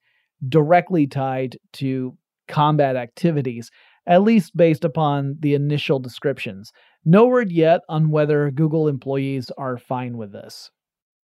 directly 0.48 1.06
tied 1.06 1.56
to 1.74 2.18
combat 2.48 2.96
activities, 2.96 3.70
at 4.08 4.22
least 4.22 4.56
based 4.56 4.84
upon 4.84 5.36
the 5.38 5.54
initial 5.54 6.00
descriptions. 6.00 6.72
No 7.04 7.26
word 7.26 7.52
yet 7.52 7.82
on 7.88 8.10
whether 8.10 8.50
Google 8.50 8.88
employees 8.88 9.52
are 9.56 9.78
fine 9.78 10.16
with 10.16 10.32
this. 10.32 10.68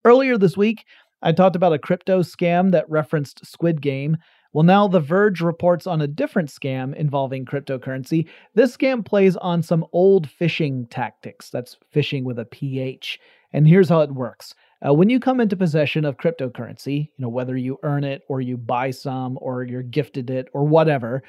Earlier 0.05 0.39
this 0.39 0.57
week, 0.57 0.85
I 1.21 1.33
talked 1.33 1.57
about 1.57 1.73
a 1.73 1.81
crypto 1.81 2.23
scam 2.23 2.71
that 2.71 2.89
referenced 2.89 3.45
Squid 3.45 3.83
Game. 3.83 4.17
Well, 4.53 4.63
now 4.63 4.87
The 4.87 5.01
Verge 5.01 5.41
reports 5.41 5.85
on 5.85 6.01
a 6.01 6.07
different 6.07 6.49
scam 6.49 6.95
involving 6.95 7.45
cryptocurrency. 7.45 8.29
This 8.55 8.77
scam 8.77 9.05
plays 9.05 9.37
on 9.39 9.63
some 9.63 9.85
old 9.93 10.29
phishing 10.29 10.89
tactics. 10.91 11.51
That's 11.51 11.77
phishing 11.93 12.23
with 12.23 12.39
a 12.39 12.45
PH. 12.45 13.19
And 13.53 13.67
here's 13.67 13.89
how 13.89 14.03
it 14.03 14.13
works 14.13 14.55
uh, 14.87 14.95
when 14.95 15.11
you 15.11 15.19
come 15.19 15.41
into 15.41 15.57
possession 15.57 16.05
of 16.05 16.17
cryptocurrency, 16.17 17.09
you 17.17 17.23
know, 17.23 17.29
whether 17.29 17.57
you 17.57 17.79
earn 17.83 18.05
it 18.05 18.23
or 18.29 18.41
you 18.41 18.57
buy 18.57 18.91
some 18.91 19.39
or 19.41 19.65
you're 19.65 19.83
gifted 19.83 20.31
it 20.31 20.47
or 20.53 20.65
whatever, 20.65 21.23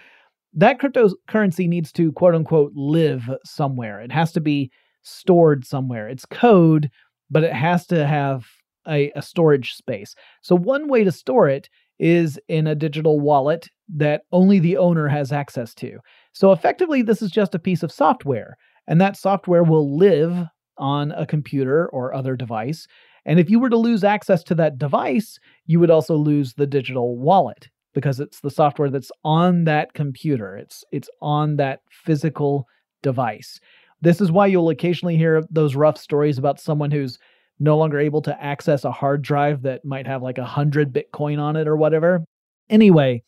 that 0.54 0.80
cryptocurrency 0.80 1.68
needs 1.68 1.92
to 1.92 2.12
quote 2.12 2.36
unquote 2.36 2.72
live 2.76 3.30
somewhere. 3.46 4.02
It 4.02 4.12
has 4.12 4.32
to 4.34 4.42
be 4.42 4.72
stored 5.02 5.66
somewhere. 5.66 6.08
It's 6.08 6.26
code, 6.26 6.90
but 7.30 7.44
it 7.44 7.54
has 7.54 7.88
to 7.88 8.06
have 8.06 8.46
a, 8.88 9.12
a 9.16 9.22
storage 9.22 9.74
space. 9.74 10.16
So, 10.42 10.56
one 10.56 10.88
way 10.88 11.04
to 11.04 11.12
store 11.12 11.48
it 11.50 11.70
is 12.00 12.40
in 12.48 12.68
a 12.68 12.76
digital 12.76 13.20
wallet 13.20 13.68
that 13.96 14.22
only 14.32 14.60
the 14.60 14.78
owner 14.78 15.08
has 15.08 15.32
access 15.32 15.74
to. 15.76 15.98
So, 16.34 16.52
effectively, 16.52 17.02
this 17.02 17.22
is 17.22 17.32
just 17.32 17.56
a 17.56 17.60
piece 17.60 17.84
of 17.84 17.92
software, 17.92 18.56
and 18.88 19.02
that 19.02 19.18
software 19.18 19.64
will 19.64 19.98
live 19.98 20.48
on 20.78 21.12
a 21.12 21.26
computer 21.26 21.90
or 21.90 22.14
other 22.14 22.36
device 22.36 22.88
and 23.30 23.40
if 23.40 23.48
you 23.48 23.60
were 23.60 23.70
to 23.70 23.78
lose 23.78 24.04
access 24.04 24.42
to 24.46 24.56
that 24.56 24.80
device, 24.80 25.40
you 25.68 25.80
would 25.80 25.92
also 25.92 26.16
lose 26.16 26.56
the 26.56 26.66
digital 26.66 27.16
wallet 27.16 27.70
because 27.94 28.20
it's 28.20 28.40
the 28.40 28.50
software 28.50 28.90
that's 28.90 29.12
on 29.24 29.66
that 29.66 29.94
computer. 29.94 30.58
It's 30.58 30.84
it's 30.92 31.10
on 31.22 31.58
that 31.58 31.82
physical 31.92 32.68
device. 33.04 33.60
This 34.02 34.20
is 34.20 34.32
why 34.32 34.48
you'll 34.48 34.72
occasionally 34.72 35.16
hear 35.16 35.44
those 35.52 35.76
rough 35.76 36.00
stories 36.00 36.40
about 36.40 36.60
someone 36.60 36.90
who's 36.90 37.20
no 37.60 37.78
longer 37.78 38.00
able 38.00 38.24
to 38.24 38.44
access 38.44 38.84
a 38.84 38.92
hard 38.92 39.22
drive 39.22 39.62
that 39.62 39.86
might 39.86 40.08
have 40.08 40.24
like 40.24 40.40
a 40.40 40.44
hundred 40.46 40.92
Bitcoin 40.92 41.40
on 41.40 41.56
it 41.56 41.68
or 41.68 41.78
whatever. 41.78 42.26
Anyway, 42.72 43.22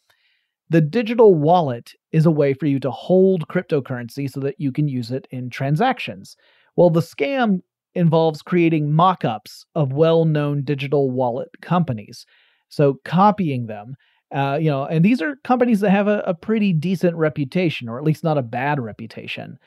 the 0.71 0.81
digital 0.81 1.35
wallet 1.35 1.91
is 2.11 2.25
a 2.25 2.31
way 2.31 2.55
for 2.55 2.65
you 2.65 2.79
to 2.79 2.89
hold 2.89 3.47
cryptocurrency 3.49 4.27
so 4.27 4.39
that 4.39 4.59
you 4.59 4.71
can 4.71 4.87
use 4.87 5.11
it 5.11 5.27
in 5.29 5.51
transactions. 5.51 6.35
Well, 6.75 6.89
the 6.89 7.01
scam 7.01 7.59
involves 7.95 8.41
creating 8.41 8.93
mock 8.93 9.25
ups 9.25 9.65
of 9.75 9.93
well 9.93 10.25
known 10.25 10.63
digital 10.63 11.09
wallet 11.09 11.49
companies. 11.61 12.25
So 12.69 12.99
copying 13.05 13.67
them. 13.67 13.95
Uh, 14.33 14.57
you 14.61 14.69
know, 14.69 14.85
and 14.85 15.03
these 15.03 15.21
are 15.21 15.35
companies 15.43 15.81
that 15.81 15.89
have 15.89 16.07
a, 16.07 16.23
a 16.25 16.33
pretty 16.33 16.71
decent 16.71 17.17
reputation, 17.17 17.89
or 17.89 17.97
at 17.97 18.05
least 18.05 18.23
not 18.23 18.37
a 18.37 18.41
bad 18.41 18.79
reputation. 18.79 19.57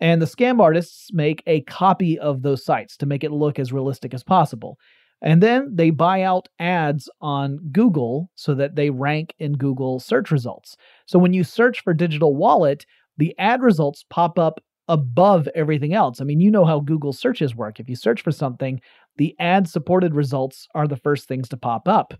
And 0.00 0.20
the 0.20 0.26
scam 0.26 0.60
artists 0.60 1.10
make 1.12 1.42
a 1.46 1.60
copy 1.62 2.18
of 2.18 2.42
those 2.42 2.64
sites 2.64 2.96
to 2.98 3.06
make 3.06 3.22
it 3.22 3.32
look 3.32 3.58
as 3.58 3.72
realistic 3.72 4.14
as 4.14 4.24
possible. 4.24 4.78
And 5.22 5.42
then 5.42 5.70
they 5.74 5.90
buy 5.90 6.22
out 6.22 6.48
ads 6.58 7.08
on 7.20 7.58
Google 7.72 8.30
so 8.34 8.54
that 8.54 8.76
they 8.76 8.90
rank 8.90 9.34
in 9.38 9.54
Google 9.54 10.00
search 10.00 10.30
results. 10.30 10.76
So 11.06 11.18
when 11.18 11.32
you 11.32 11.44
search 11.44 11.82
for 11.82 11.94
digital 11.94 12.34
wallet, 12.34 12.84
the 13.16 13.34
ad 13.38 13.62
results 13.62 14.04
pop 14.10 14.38
up 14.38 14.60
above 14.88 15.48
everything 15.54 15.94
else. 15.94 16.20
I 16.20 16.24
mean, 16.24 16.40
you 16.40 16.50
know 16.50 16.64
how 16.64 16.80
Google 16.80 17.12
searches 17.12 17.54
work. 17.54 17.80
If 17.80 17.88
you 17.88 17.96
search 17.96 18.22
for 18.22 18.30
something, 18.30 18.80
the 19.16 19.34
ad 19.38 19.68
supported 19.68 20.14
results 20.14 20.68
are 20.74 20.86
the 20.86 20.96
first 20.96 21.26
things 21.28 21.48
to 21.48 21.56
pop 21.56 21.88
up. 21.88 22.14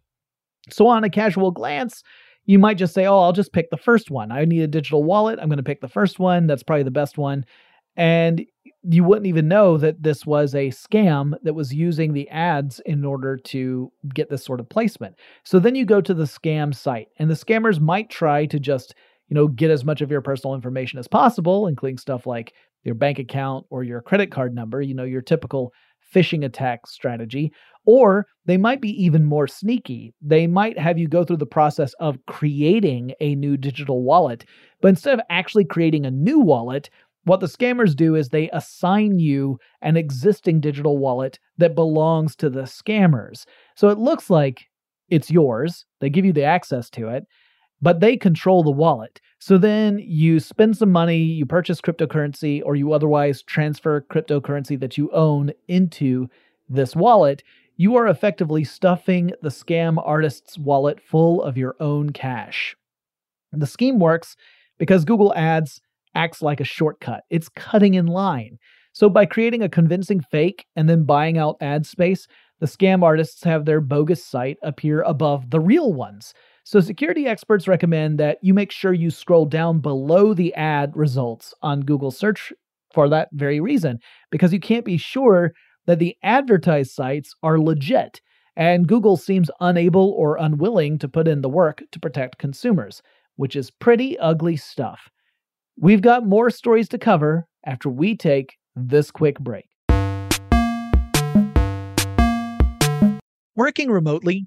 So 0.70 0.86
on 0.86 1.04
a 1.04 1.10
casual 1.10 1.50
glance, 1.50 2.02
you 2.46 2.58
might 2.58 2.78
just 2.78 2.94
say, 2.94 3.06
oh, 3.06 3.20
I'll 3.20 3.32
just 3.32 3.52
pick 3.52 3.70
the 3.70 3.76
first 3.76 4.10
one. 4.10 4.30
I 4.30 4.44
need 4.44 4.62
a 4.62 4.66
digital 4.66 5.02
wallet. 5.02 5.38
I'm 5.40 5.48
going 5.48 5.56
to 5.58 5.62
pick 5.62 5.80
the 5.80 5.88
first 5.88 6.18
one. 6.18 6.46
That's 6.46 6.62
probably 6.62 6.82
the 6.82 6.90
best 6.90 7.18
one. 7.18 7.44
And 7.96 8.44
you 8.82 9.04
wouldn't 9.04 9.26
even 9.26 9.48
know 9.48 9.78
that 9.78 10.02
this 10.02 10.26
was 10.26 10.54
a 10.54 10.68
scam 10.68 11.32
that 11.42 11.54
was 11.54 11.72
using 11.72 12.12
the 12.12 12.28
ads 12.28 12.80
in 12.84 13.04
order 13.04 13.36
to 13.36 13.90
get 14.12 14.28
this 14.28 14.44
sort 14.44 14.60
of 14.60 14.68
placement. 14.68 15.16
So 15.42 15.58
then 15.58 15.74
you 15.74 15.86
go 15.86 16.02
to 16.02 16.12
the 16.12 16.24
scam 16.24 16.74
site, 16.74 17.08
and 17.18 17.30
the 17.30 17.34
scammers 17.34 17.80
might 17.80 18.10
try 18.10 18.44
to 18.46 18.58
just 18.58 18.94
you 19.28 19.34
know, 19.34 19.48
get 19.48 19.70
as 19.70 19.84
much 19.84 20.00
of 20.00 20.10
your 20.10 20.20
personal 20.20 20.54
information 20.54 20.98
as 20.98 21.08
possible, 21.08 21.66
including 21.66 21.98
stuff 21.98 22.26
like 22.26 22.52
your 22.82 22.94
bank 22.94 23.18
account 23.18 23.66
or 23.70 23.82
your 23.82 24.02
credit 24.02 24.30
card 24.30 24.54
number, 24.54 24.82
you 24.82 24.94
know, 24.94 25.04
your 25.04 25.22
typical 25.22 25.72
phishing 26.14 26.44
attack 26.44 26.86
strategy. 26.86 27.52
Or 27.86 28.26
they 28.46 28.56
might 28.56 28.80
be 28.80 28.90
even 29.02 29.24
more 29.24 29.46
sneaky. 29.46 30.12
They 30.22 30.46
might 30.46 30.78
have 30.78 30.98
you 30.98 31.08
go 31.08 31.24
through 31.24 31.38
the 31.38 31.46
process 31.46 31.92
of 32.00 32.18
creating 32.26 33.12
a 33.20 33.34
new 33.34 33.56
digital 33.56 34.02
wallet, 34.02 34.44
but 34.80 34.88
instead 34.88 35.14
of 35.14 35.24
actually 35.30 35.64
creating 35.64 36.06
a 36.06 36.10
new 36.10 36.38
wallet, 36.38 36.90
what 37.24 37.40
the 37.40 37.46
scammers 37.46 37.96
do 37.96 38.14
is 38.14 38.28
they 38.28 38.50
assign 38.50 39.18
you 39.18 39.58
an 39.80 39.96
existing 39.96 40.60
digital 40.60 40.98
wallet 40.98 41.38
that 41.56 41.74
belongs 41.74 42.36
to 42.36 42.50
the 42.50 42.62
scammers. 42.62 43.44
So 43.76 43.88
it 43.88 43.98
looks 43.98 44.28
like 44.28 44.66
it's 45.08 45.30
yours. 45.30 45.86
They 46.00 46.10
give 46.10 46.24
you 46.24 46.32
the 46.32 46.44
access 46.44 46.90
to 46.90 47.08
it, 47.08 47.24
but 47.84 48.00
they 48.00 48.16
control 48.16 48.62
the 48.62 48.70
wallet. 48.70 49.20
So 49.40 49.58
then 49.58 49.98
you 49.98 50.40
spend 50.40 50.74
some 50.74 50.90
money, 50.90 51.18
you 51.18 51.44
purchase 51.44 51.82
cryptocurrency, 51.82 52.62
or 52.64 52.76
you 52.76 52.94
otherwise 52.94 53.42
transfer 53.42 54.00
cryptocurrency 54.10 54.80
that 54.80 54.96
you 54.96 55.10
own 55.12 55.52
into 55.68 56.28
this 56.66 56.96
wallet. 56.96 57.42
You 57.76 57.94
are 57.96 58.08
effectively 58.08 58.64
stuffing 58.64 59.32
the 59.42 59.50
scam 59.50 60.02
artist's 60.02 60.58
wallet 60.58 60.98
full 60.98 61.42
of 61.42 61.58
your 61.58 61.76
own 61.78 62.08
cash. 62.08 62.74
The 63.52 63.66
scheme 63.66 63.98
works 63.98 64.34
because 64.78 65.04
Google 65.04 65.34
Ads 65.34 65.82
acts 66.14 66.40
like 66.40 66.60
a 66.60 66.64
shortcut, 66.64 67.24
it's 67.28 67.50
cutting 67.50 67.94
in 67.94 68.06
line. 68.06 68.58
So, 68.92 69.10
by 69.10 69.26
creating 69.26 69.62
a 69.62 69.68
convincing 69.68 70.20
fake 70.20 70.64
and 70.74 70.88
then 70.88 71.04
buying 71.04 71.36
out 71.36 71.56
ad 71.60 71.84
space, 71.84 72.28
the 72.60 72.66
scam 72.66 73.02
artists 73.02 73.44
have 73.44 73.66
their 73.66 73.82
bogus 73.82 74.24
site 74.24 74.56
appear 74.62 75.02
above 75.02 75.50
the 75.50 75.60
real 75.60 75.92
ones. 75.92 76.32
So, 76.66 76.80
security 76.80 77.26
experts 77.26 77.68
recommend 77.68 78.18
that 78.20 78.38
you 78.40 78.54
make 78.54 78.72
sure 78.72 78.94
you 78.94 79.10
scroll 79.10 79.44
down 79.44 79.80
below 79.80 80.32
the 80.32 80.54
ad 80.54 80.96
results 80.96 81.52
on 81.60 81.82
Google 81.82 82.10
search 82.10 82.54
for 82.94 83.06
that 83.10 83.28
very 83.32 83.60
reason, 83.60 83.98
because 84.30 84.50
you 84.50 84.60
can't 84.60 84.84
be 84.86 84.96
sure 84.96 85.52
that 85.84 85.98
the 85.98 86.16
advertised 86.22 86.92
sites 86.92 87.34
are 87.42 87.58
legit, 87.58 88.22
and 88.56 88.88
Google 88.88 89.18
seems 89.18 89.50
unable 89.60 90.12
or 90.12 90.38
unwilling 90.38 90.96
to 91.00 91.08
put 91.08 91.28
in 91.28 91.42
the 91.42 91.50
work 91.50 91.82
to 91.92 92.00
protect 92.00 92.38
consumers, 92.38 93.02
which 93.36 93.56
is 93.56 93.70
pretty 93.70 94.18
ugly 94.18 94.56
stuff. 94.56 95.10
We've 95.78 96.00
got 96.00 96.26
more 96.26 96.48
stories 96.48 96.88
to 96.88 96.98
cover 96.98 97.46
after 97.66 97.90
we 97.90 98.16
take 98.16 98.56
this 98.74 99.10
quick 99.10 99.38
break. 99.38 99.66
Working 103.54 103.90
remotely 103.90 104.46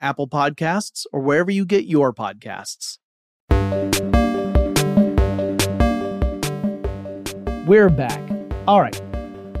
Apple 0.00 0.28
Podcasts, 0.28 1.06
or 1.12 1.20
wherever 1.20 1.50
you 1.50 1.64
get 1.64 1.84
your 1.84 2.12
podcasts. 2.12 2.98
We're 7.66 7.90
back. 7.90 8.20
All 8.66 8.80
right. 8.80 9.00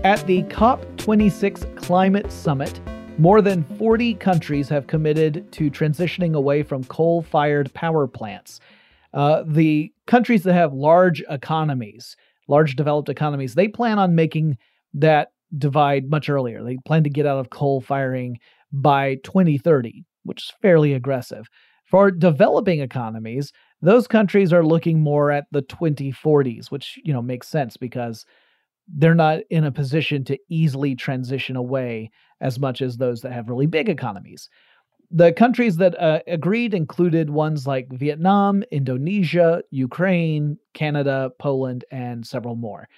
At 0.02 0.26
the 0.26 0.42
COP26 0.44 1.76
Climate 1.76 2.32
Summit, 2.32 2.80
more 3.18 3.42
than 3.42 3.64
40 3.78 4.14
countries 4.14 4.68
have 4.70 4.86
committed 4.86 5.52
to 5.52 5.70
transitioning 5.70 6.34
away 6.34 6.62
from 6.62 6.84
coal 6.84 7.22
fired 7.22 7.72
power 7.74 8.06
plants. 8.06 8.60
Uh, 9.12 9.44
the 9.46 9.92
countries 10.06 10.42
that 10.44 10.54
have 10.54 10.72
large 10.72 11.22
economies, 11.28 12.16
large 12.48 12.76
developed 12.76 13.08
economies, 13.08 13.54
they 13.54 13.68
plan 13.68 13.98
on 13.98 14.14
making 14.14 14.56
that 14.94 15.32
divide 15.58 16.08
much 16.08 16.30
earlier. 16.30 16.62
They 16.62 16.78
plan 16.86 17.04
to 17.04 17.10
get 17.10 17.26
out 17.26 17.38
of 17.38 17.50
coal 17.50 17.80
firing 17.80 18.38
by 18.72 19.16
2030, 19.16 20.04
which 20.24 20.42
is 20.42 20.52
fairly 20.62 20.92
aggressive. 20.92 21.48
For 21.86 22.10
developing 22.10 22.80
economies, 22.80 23.52
those 23.82 24.06
countries 24.06 24.52
are 24.52 24.64
looking 24.64 25.00
more 25.00 25.30
at 25.30 25.46
the 25.50 25.62
2040s, 25.62 26.70
which, 26.70 26.98
you 27.04 27.12
know, 27.12 27.22
makes 27.22 27.48
sense 27.48 27.76
because 27.76 28.24
they're 28.86 29.14
not 29.14 29.40
in 29.50 29.64
a 29.64 29.72
position 29.72 30.24
to 30.24 30.38
easily 30.48 30.94
transition 30.94 31.56
away 31.56 32.10
as 32.40 32.58
much 32.58 32.82
as 32.82 32.96
those 32.96 33.22
that 33.22 33.32
have 33.32 33.48
really 33.48 33.66
big 33.66 33.88
economies. 33.88 34.48
The 35.10 35.32
countries 35.32 35.76
that 35.78 36.00
uh, 36.00 36.20
agreed 36.28 36.74
included 36.74 37.30
ones 37.30 37.66
like 37.66 37.88
Vietnam, 37.90 38.62
Indonesia, 38.70 39.62
Ukraine, 39.70 40.58
Canada, 40.72 41.30
Poland, 41.40 41.84
and 41.90 42.24
several 42.24 42.54
more. 42.54 42.88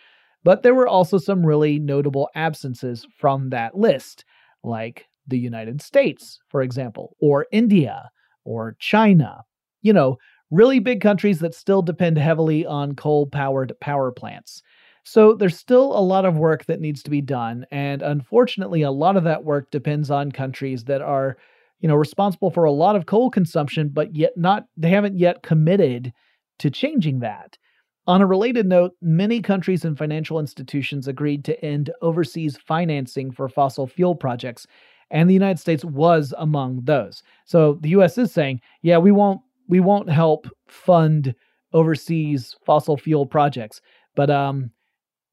But 0.45 0.63
there 0.63 0.75
were 0.75 0.89
also 0.89 1.19
some 1.19 1.47
really 1.47 1.79
notable 1.79 2.29
absences 2.35 3.07
from 3.19 3.51
that 3.51 3.77
list, 3.77 4.25
like 4.63 5.07
the 5.27 5.39
United 5.39 5.81
States, 5.81 6.39
for 6.49 6.63
example, 6.63 7.17
or 7.21 7.47
India, 7.53 8.11
or 8.45 8.77
China. 8.79 9.43
You 9.83 9.93
know, 9.93 10.19
really 10.51 10.79
big 10.79 11.01
countries 11.01 11.41
that 11.41 11.55
still 11.55 11.83
depend 11.83 12.19
heavily 12.19 12.67
on 12.67 12.95
coal 12.95 13.27
powered 13.27 13.73
power 13.81 14.13
plants. 14.13 14.63
So 15.05 15.35
there's 15.35 15.59
still 15.59 15.97
a 15.97 16.01
lot 16.01 16.25
of 16.25 16.37
work 16.37 16.67
that 16.67 16.81
needs 16.81 17.03
to 17.03 17.11
be 17.11 17.21
done. 17.21 17.67
And 17.71 18.03
unfortunately, 18.03 18.83
a 18.83 18.91
lot 18.91 19.17
of 19.17 19.25
that 19.25 19.45
work 19.45 19.71
depends 19.71 20.11
on 20.11 20.31
countries 20.31 20.85
that 20.85 21.03
are, 21.03 21.37
you 21.81 21.89
know, 21.89 21.97
responsible 21.97 22.51
for 22.51 22.65
a 22.65 22.73
lot 22.73 22.95
of 22.95 23.07
coal 23.07 23.31
consumption, 23.31 23.91
but 23.93 24.15
yet 24.15 24.37
not, 24.37 24.67
they 24.77 24.91
haven't 24.91 25.19
yet 25.19 25.43
committed 25.43 26.13
to 26.61 26.71
changing 26.71 27.21
that. 27.21 27.59
On 28.07 28.21
a 28.21 28.27
related 28.27 28.67
note, 28.67 28.93
many 29.01 29.41
countries 29.41 29.85
and 29.85 29.97
financial 29.97 30.39
institutions 30.39 31.09
agreed 31.09 31.45
to 31.45 31.65
end 31.65 31.91
overseas 32.03 32.57
financing 32.57 33.31
for 33.33 33.49
fossil 33.49 33.87
fuel 33.87 34.15
projects, 34.15 34.67
and 35.12 35.29
the 35.29 35.35
United 35.35 35.61
States 35.61 35.85
was 35.85 36.35
among 36.38 36.81
those. 36.85 37.22
So 37.44 37.79
the 37.81 37.90
US 37.90 38.18
is 38.18 38.33
saying, 38.33 38.61
yeah, 38.81 38.98
we 38.98 39.12
won't 39.12 39.40
we 39.68 39.79
won't 39.79 40.11
help 40.11 40.48
fund 40.66 41.35
overseas 41.72 42.57
fossil 42.66 42.96
fuel 42.96 43.27
projects, 43.27 43.81
but 44.16 44.29
um, 44.31 44.70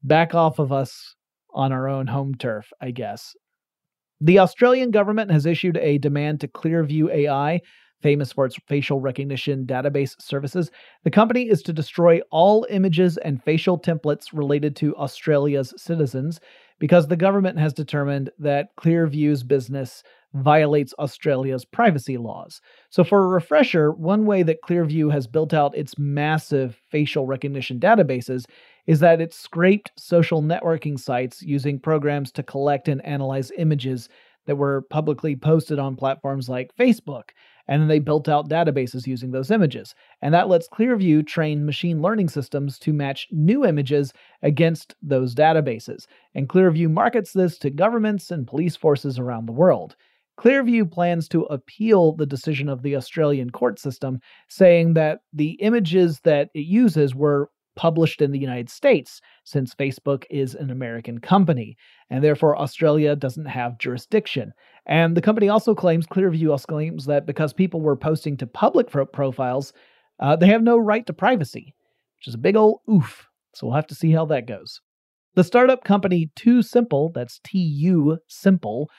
back 0.02 0.34
off 0.34 0.58
of 0.58 0.70
us 0.70 1.16
on 1.52 1.72
our 1.72 1.88
own 1.88 2.06
home 2.06 2.34
turf, 2.36 2.70
I 2.80 2.92
guess. 2.92 3.34
The 4.20 4.38
Australian 4.38 4.90
government 4.90 5.30
has 5.30 5.46
issued 5.46 5.78
a 5.78 5.98
demand 5.98 6.40
to 6.40 6.48
Clearview 6.48 7.10
AI, 7.10 7.60
famous 8.02 8.32
for 8.32 8.46
its 8.46 8.56
facial 8.68 9.00
recognition 9.00 9.66
database 9.66 10.14
services. 10.20 10.70
The 11.04 11.10
company 11.10 11.48
is 11.48 11.62
to 11.62 11.72
destroy 11.72 12.20
all 12.30 12.66
images 12.70 13.16
and 13.18 13.42
facial 13.42 13.78
templates 13.78 14.26
related 14.32 14.76
to 14.76 14.96
Australia's 14.96 15.74
citizens 15.76 16.40
because 16.80 17.06
the 17.06 17.16
government 17.16 17.58
has 17.58 17.72
determined 17.72 18.30
that 18.40 18.74
Clearview's 18.76 19.44
business 19.44 20.02
violates 20.34 20.94
Australia's 20.98 21.64
privacy 21.64 22.16
laws. 22.16 22.60
So, 22.88 23.04
for 23.04 23.24
a 23.24 23.28
refresher, 23.28 23.92
one 23.92 24.26
way 24.26 24.42
that 24.42 24.62
Clearview 24.68 25.12
has 25.12 25.26
built 25.26 25.54
out 25.54 25.76
its 25.76 25.98
massive 25.98 26.80
facial 26.90 27.26
recognition 27.26 27.78
databases 27.78 28.46
is 28.86 29.00
that 29.00 29.20
it 29.20 29.32
scraped 29.32 29.92
social 29.96 30.42
networking 30.42 30.98
sites 30.98 31.42
using 31.42 31.78
programs 31.78 32.32
to 32.32 32.42
collect 32.42 32.88
and 32.88 33.04
analyze 33.04 33.52
images 33.56 34.08
that 34.46 34.56
were 34.56 34.82
publicly 34.90 35.36
posted 35.36 35.78
on 35.78 35.96
platforms 35.96 36.48
like 36.48 36.74
Facebook. 36.76 37.30
And 37.70 37.80
then 37.80 37.88
they 37.88 38.00
built 38.00 38.28
out 38.28 38.50
databases 38.50 39.06
using 39.06 39.30
those 39.30 39.52
images. 39.52 39.94
And 40.20 40.34
that 40.34 40.48
lets 40.48 40.68
Clearview 40.68 41.24
train 41.26 41.64
machine 41.64 42.02
learning 42.02 42.28
systems 42.28 42.80
to 42.80 42.92
match 42.92 43.28
new 43.30 43.64
images 43.64 44.12
against 44.42 44.96
those 45.00 45.36
databases. 45.36 46.06
And 46.34 46.48
Clearview 46.48 46.90
markets 46.90 47.32
this 47.32 47.56
to 47.58 47.70
governments 47.70 48.32
and 48.32 48.46
police 48.46 48.74
forces 48.74 49.20
around 49.20 49.46
the 49.46 49.52
world. 49.52 49.94
Clearview 50.38 50.90
plans 50.90 51.28
to 51.28 51.42
appeal 51.44 52.12
the 52.12 52.26
decision 52.26 52.68
of 52.68 52.82
the 52.82 52.96
Australian 52.96 53.50
court 53.50 53.78
system, 53.78 54.18
saying 54.48 54.94
that 54.94 55.20
the 55.32 55.52
images 55.60 56.20
that 56.24 56.50
it 56.54 56.66
uses 56.66 57.14
were 57.14 57.50
published 57.86 58.20
in 58.20 58.32
the 58.32 58.44
United 58.48 58.68
States, 58.68 59.20
since 59.44 59.74
Facebook 59.74 60.24
is 60.30 60.54
an 60.54 60.70
American 60.70 61.18
company, 61.18 61.76
and 62.10 62.22
therefore 62.22 62.60
Australia 62.60 63.16
doesn't 63.16 63.46
have 63.58 63.78
jurisdiction. 63.78 64.52
And 64.84 65.16
the 65.16 65.22
company 65.28 65.48
also 65.48 65.74
claims, 65.74 66.06
Clearview 66.06 66.50
also 66.50 66.66
claims 66.66 67.06
that 67.06 67.26
because 67.26 67.54
people 67.54 67.80
were 67.80 68.06
posting 68.08 68.36
to 68.36 68.46
public 68.46 68.88
profiles, 69.12 69.72
uh, 70.18 70.36
they 70.36 70.48
have 70.48 70.62
no 70.62 70.76
right 70.76 71.06
to 71.06 71.14
privacy, 71.14 71.74
which 72.16 72.28
is 72.28 72.34
a 72.34 72.44
big 72.46 72.56
old 72.56 72.80
oof. 72.86 73.26
So 73.54 73.66
we'll 73.66 73.76
have 73.76 73.92
to 73.92 74.00
see 74.02 74.12
how 74.12 74.26
that 74.26 74.46
goes. 74.46 74.80
The 75.34 75.44
startup 75.44 75.82
company 75.84 76.30
TuSimple, 76.36 77.14
that's 77.14 77.40
T 77.44 77.58
U 77.58 78.18
Simple, 78.28 78.90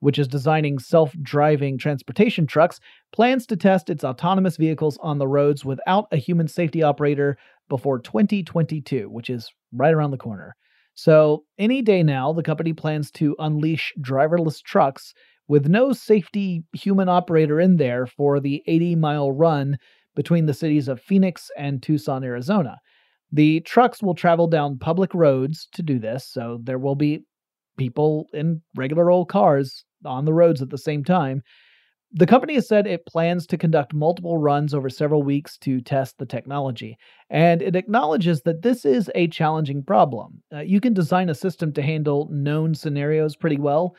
which 0.00 0.18
is 0.18 0.28
designing 0.28 0.78
self 0.78 1.14
driving 1.22 1.78
transportation 1.78 2.46
trucks, 2.46 2.80
plans 3.12 3.46
to 3.46 3.56
test 3.56 3.88
its 3.88 4.04
autonomous 4.04 4.56
vehicles 4.58 4.98
on 5.00 5.18
the 5.18 5.28
roads 5.28 5.64
without 5.64 6.06
a 6.12 6.18
human 6.18 6.48
safety 6.48 6.82
operator 6.82 7.38
before 7.68 7.98
2022, 7.98 9.08
which 9.08 9.30
is 9.30 9.50
right 9.72 9.94
around 9.94 10.10
the 10.10 10.16
corner. 10.16 10.54
So, 10.94 11.44
any 11.58 11.82
day 11.82 12.02
now, 12.02 12.32
the 12.32 12.42
company 12.42 12.72
plans 12.72 13.10
to 13.12 13.36
unleash 13.38 13.92
driverless 14.00 14.62
trucks 14.62 15.12
with 15.48 15.68
no 15.68 15.92
safety 15.92 16.64
human 16.72 17.08
operator 17.08 17.60
in 17.60 17.76
there 17.76 18.06
for 18.06 18.40
the 18.40 18.62
80 18.66 18.96
mile 18.96 19.30
run 19.30 19.76
between 20.14 20.46
the 20.46 20.54
cities 20.54 20.88
of 20.88 21.00
Phoenix 21.00 21.50
and 21.56 21.82
Tucson, 21.82 22.24
Arizona. 22.24 22.78
The 23.32 23.60
trucks 23.60 24.02
will 24.02 24.14
travel 24.14 24.46
down 24.46 24.78
public 24.78 25.12
roads 25.14 25.68
to 25.74 25.82
do 25.82 25.98
this, 25.98 26.26
so 26.26 26.60
there 26.62 26.78
will 26.78 26.94
be 26.94 27.24
people 27.76 28.26
in 28.32 28.62
regular 28.74 29.10
old 29.10 29.28
cars 29.28 29.84
on 30.04 30.24
the 30.24 30.32
roads 30.32 30.62
at 30.62 30.70
the 30.70 30.78
same 30.78 31.04
time. 31.04 31.42
The 32.12 32.26
company 32.26 32.54
has 32.54 32.68
said 32.68 32.86
it 32.86 33.04
plans 33.06 33.46
to 33.48 33.58
conduct 33.58 33.92
multiple 33.92 34.38
runs 34.38 34.72
over 34.72 34.88
several 34.88 35.22
weeks 35.22 35.58
to 35.58 35.80
test 35.80 36.18
the 36.18 36.26
technology, 36.26 36.96
and 37.30 37.60
it 37.60 37.76
acknowledges 37.76 38.42
that 38.42 38.62
this 38.62 38.84
is 38.84 39.10
a 39.14 39.28
challenging 39.28 39.82
problem. 39.82 40.42
Uh, 40.52 40.60
you 40.60 40.80
can 40.80 40.94
design 40.94 41.28
a 41.28 41.34
system 41.34 41.72
to 41.74 41.82
handle 41.82 42.28
known 42.30 42.74
scenarios 42.74 43.36
pretty 43.36 43.58
well, 43.58 43.96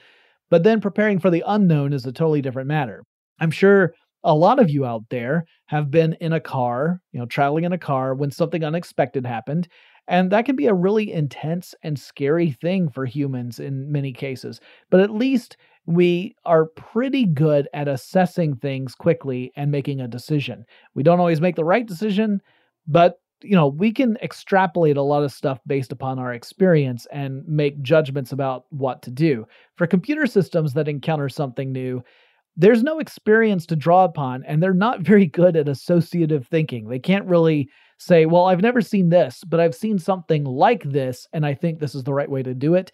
but 0.49 0.63
then 0.63 0.81
preparing 0.81 1.19
for 1.19 1.29
the 1.29 1.43
unknown 1.47 1.93
is 1.93 2.05
a 2.05 2.11
totally 2.11 2.41
different 2.41 2.67
matter. 2.67 3.03
I'm 3.39 3.51
sure 3.51 3.93
a 4.23 4.35
lot 4.35 4.59
of 4.59 4.69
you 4.69 4.85
out 4.85 5.03
there 5.09 5.45
have 5.67 5.91
been 5.91 6.13
in 6.21 6.33
a 6.33 6.39
car, 6.39 7.01
you 7.11 7.19
know, 7.19 7.25
traveling 7.25 7.65
in 7.65 7.73
a 7.73 7.77
car 7.77 8.15
when 8.15 8.31
something 8.31 8.63
unexpected 8.63 9.25
happened, 9.25 9.67
and 10.07 10.31
that 10.31 10.45
can 10.45 10.55
be 10.55 10.67
a 10.67 10.73
really 10.73 11.11
intense 11.11 11.75
and 11.83 11.99
scary 11.99 12.51
thing 12.51 12.89
for 12.89 13.05
humans 13.05 13.59
in 13.59 13.91
many 13.91 14.13
cases. 14.13 14.59
But 14.89 15.01
at 15.01 15.11
least 15.11 15.57
we 15.87 16.35
are 16.45 16.65
pretty 16.65 17.25
good 17.25 17.67
at 17.73 17.87
assessing 17.87 18.57
things 18.57 18.93
quickly 18.93 19.51
and 19.55 19.71
making 19.71 20.01
a 20.01 20.07
decision. 20.07 20.65
We 20.93 21.01
don't 21.01 21.19
always 21.19 21.41
make 21.41 21.55
the 21.55 21.65
right 21.65 21.85
decision, 21.85 22.41
but 22.87 23.19
you 23.41 23.55
know, 23.55 23.67
we 23.67 23.91
can 23.91 24.17
extrapolate 24.21 24.97
a 24.97 25.01
lot 25.01 25.23
of 25.23 25.31
stuff 25.31 25.59
based 25.65 25.91
upon 25.91 26.19
our 26.19 26.33
experience 26.33 27.07
and 27.11 27.47
make 27.47 27.81
judgments 27.81 28.31
about 28.31 28.65
what 28.69 29.01
to 29.03 29.11
do. 29.11 29.45
For 29.75 29.87
computer 29.87 30.25
systems 30.25 30.73
that 30.73 30.87
encounter 30.87 31.29
something 31.29 31.71
new, 31.71 32.03
there's 32.57 32.81
no 32.83 32.99
experience 32.99 33.67
to 33.67 33.75
draw 33.75 34.03
upon, 34.03 34.43
and 34.45 34.61
they're 34.61 34.73
not 34.73 35.01
very 35.05 35.27
good 35.27 35.55
at 35.55 35.69
associative 35.69 36.47
thinking. 36.47 36.89
They 36.89 36.99
can't 36.99 37.27
really 37.27 37.69
say, 37.97 38.25
Well, 38.25 38.45
I've 38.45 38.61
never 38.61 38.81
seen 38.81 39.09
this, 39.09 39.43
but 39.47 39.59
I've 39.59 39.75
seen 39.75 39.99
something 39.99 40.43
like 40.43 40.83
this, 40.83 41.27
and 41.31 41.45
I 41.45 41.53
think 41.53 41.79
this 41.79 41.95
is 41.95 42.03
the 42.03 42.13
right 42.13 42.29
way 42.29 42.43
to 42.43 42.53
do 42.53 42.73
it. 42.73 42.91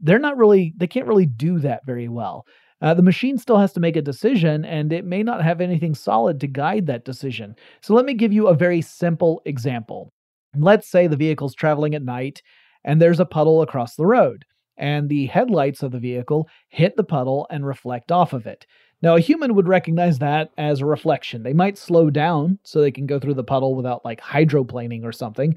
They're 0.00 0.18
not 0.18 0.36
really, 0.36 0.74
they 0.76 0.86
can't 0.86 1.06
really 1.06 1.26
do 1.26 1.58
that 1.60 1.86
very 1.86 2.08
well. 2.08 2.46
Uh, 2.82 2.92
the 2.92 3.02
machine 3.02 3.38
still 3.38 3.58
has 3.58 3.72
to 3.72 3.80
make 3.80 3.96
a 3.96 4.02
decision, 4.02 4.64
and 4.64 4.92
it 4.92 5.04
may 5.04 5.22
not 5.22 5.42
have 5.42 5.60
anything 5.60 5.94
solid 5.94 6.40
to 6.40 6.46
guide 6.46 6.86
that 6.86 7.04
decision. 7.04 7.54
So 7.80 7.94
let 7.94 8.04
me 8.04 8.14
give 8.14 8.32
you 8.32 8.48
a 8.48 8.54
very 8.54 8.82
simple 8.82 9.40
example. 9.46 10.12
Let's 10.56 10.88
say 10.88 11.06
the 11.06 11.16
vehicle's 11.16 11.54
traveling 11.54 11.94
at 11.94 12.02
night 12.02 12.42
and 12.84 13.00
there's 13.00 13.20
a 13.20 13.24
puddle 13.24 13.62
across 13.62 13.96
the 13.96 14.06
road, 14.06 14.44
and 14.76 15.08
the 15.08 15.26
headlights 15.26 15.82
of 15.82 15.92
the 15.92 15.98
vehicle 15.98 16.48
hit 16.68 16.96
the 16.96 17.04
puddle 17.04 17.46
and 17.50 17.66
reflect 17.66 18.12
off 18.12 18.32
of 18.32 18.46
it. 18.46 18.66
Now, 19.02 19.16
a 19.16 19.20
human 19.20 19.54
would 19.54 19.68
recognize 19.68 20.18
that 20.18 20.50
as 20.56 20.80
a 20.80 20.86
reflection. 20.86 21.42
They 21.42 21.52
might 21.52 21.78
slow 21.78 22.10
down 22.10 22.58
so 22.62 22.80
they 22.80 22.90
can 22.90 23.06
go 23.06 23.18
through 23.18 23.34
the 23.34 23.44
puddle 23.44 23.74
without 23.74 24.04
like 24.04 24.20
hydroplaning 24.20 25.04
or 25.04 25.12
something, 25.12 25.56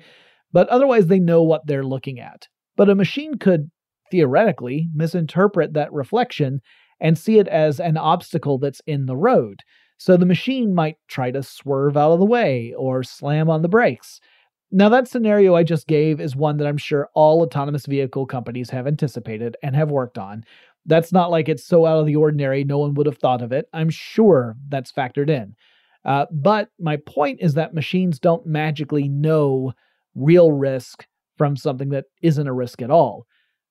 but 0.51 0.67
otherwise 0.69 1.07
they 1.07 1.19
know 1.19 1.43
what 1.43 1.65
they're 1.65 1.83
looking 1.85 2.19
at. 2.19 2.47
But 2.75 2.89
a 2.89 2.95
machine 2.95 3.37
could 3.37 3.69
theoretically 4.09 4.89
misinterpret 4.93 5.73
that 5.73 5.93
reflection 5.93 6.61
and 6.99 7.17
see 7.17 7.39
it 7.39 7.47
as 7.47 7.79
an 7.79 7.97
obstacle 7.97 8.57
that's 8.57 8.81
in 8.87 9.05
the 9.05 9.17
road. 9.17 9.61
So 9.97 10.15
the 10.15 10.25
machine 10.25 10.73
might 10.73 10.97
try 11.07 11.31
to 11.31 11.43
swerve 11.43 11.97
out 11.97 12.11
of 12.11 12.19
the 12.19 12.25
way 12.25 12.73
or 12.77 13.03
slam 13.03 13.49
on 13.49 13.61
the 13.61 13.69
brakes. 13.69 14.19
Now, 14.71 14.89
that 14.89 15.07
scenario 15.07 15.55
I 15.55 15.63
just 15.63 15.87
gave 15.87 16.19
is 16.19 16.35
one 16.35 16.57
that 16.57 16.67
I'm 16.67 16.77
sure 16.77 17.09
all 17.13 17.41
autonomous 17.41 17.85
vehicle 17.85 18.25
companies 18.25 18.69
have 18.69 18.85
anticipated 18.85 19.55
and 19.63 19.75
have 19.75 19.89
worked 19.89 20.17
on. 20.17 20.43
That's 20.85 21.13
not 21.13 21.31
like 21.31 21.47
it's 21.47 21.65
so 21.65 21.85
out 21.85 21.99
of 21.99 22.05
the 22.05 22.17
ordinary, 22.17 22.63
no 22.63 22.77
one 22.79 22.93
would 22.95 23.05
have 23.05 23.17
thought 23.17 23.41
of 23.41 23.51
it. 23.51 23.67
I'm 23.73 23.89
sure 23.89 24.55
that's 24.67 24.91
factored 24.91 25.29
in. 25.29 25.55
Uh, 26.03 26.25
but 26.31 26.69
my 26.79 26.97
point 26.97 27.39
is 27.41 27.53
that 27.53 27.73
machines 27.73 28.19
don't 28.19 28.45
magically 28.45 29.07
know 29.07 29.73
real 30.15 30.51
risk 30.51 31.05
from 31.37 31.55
something 31.55 31.89
that 31.89 32.05
isn't 32.21 32.47
a 32.47 32.53
risk 32.53 32.81
at 32.81 32.91
all. 32.91 33.25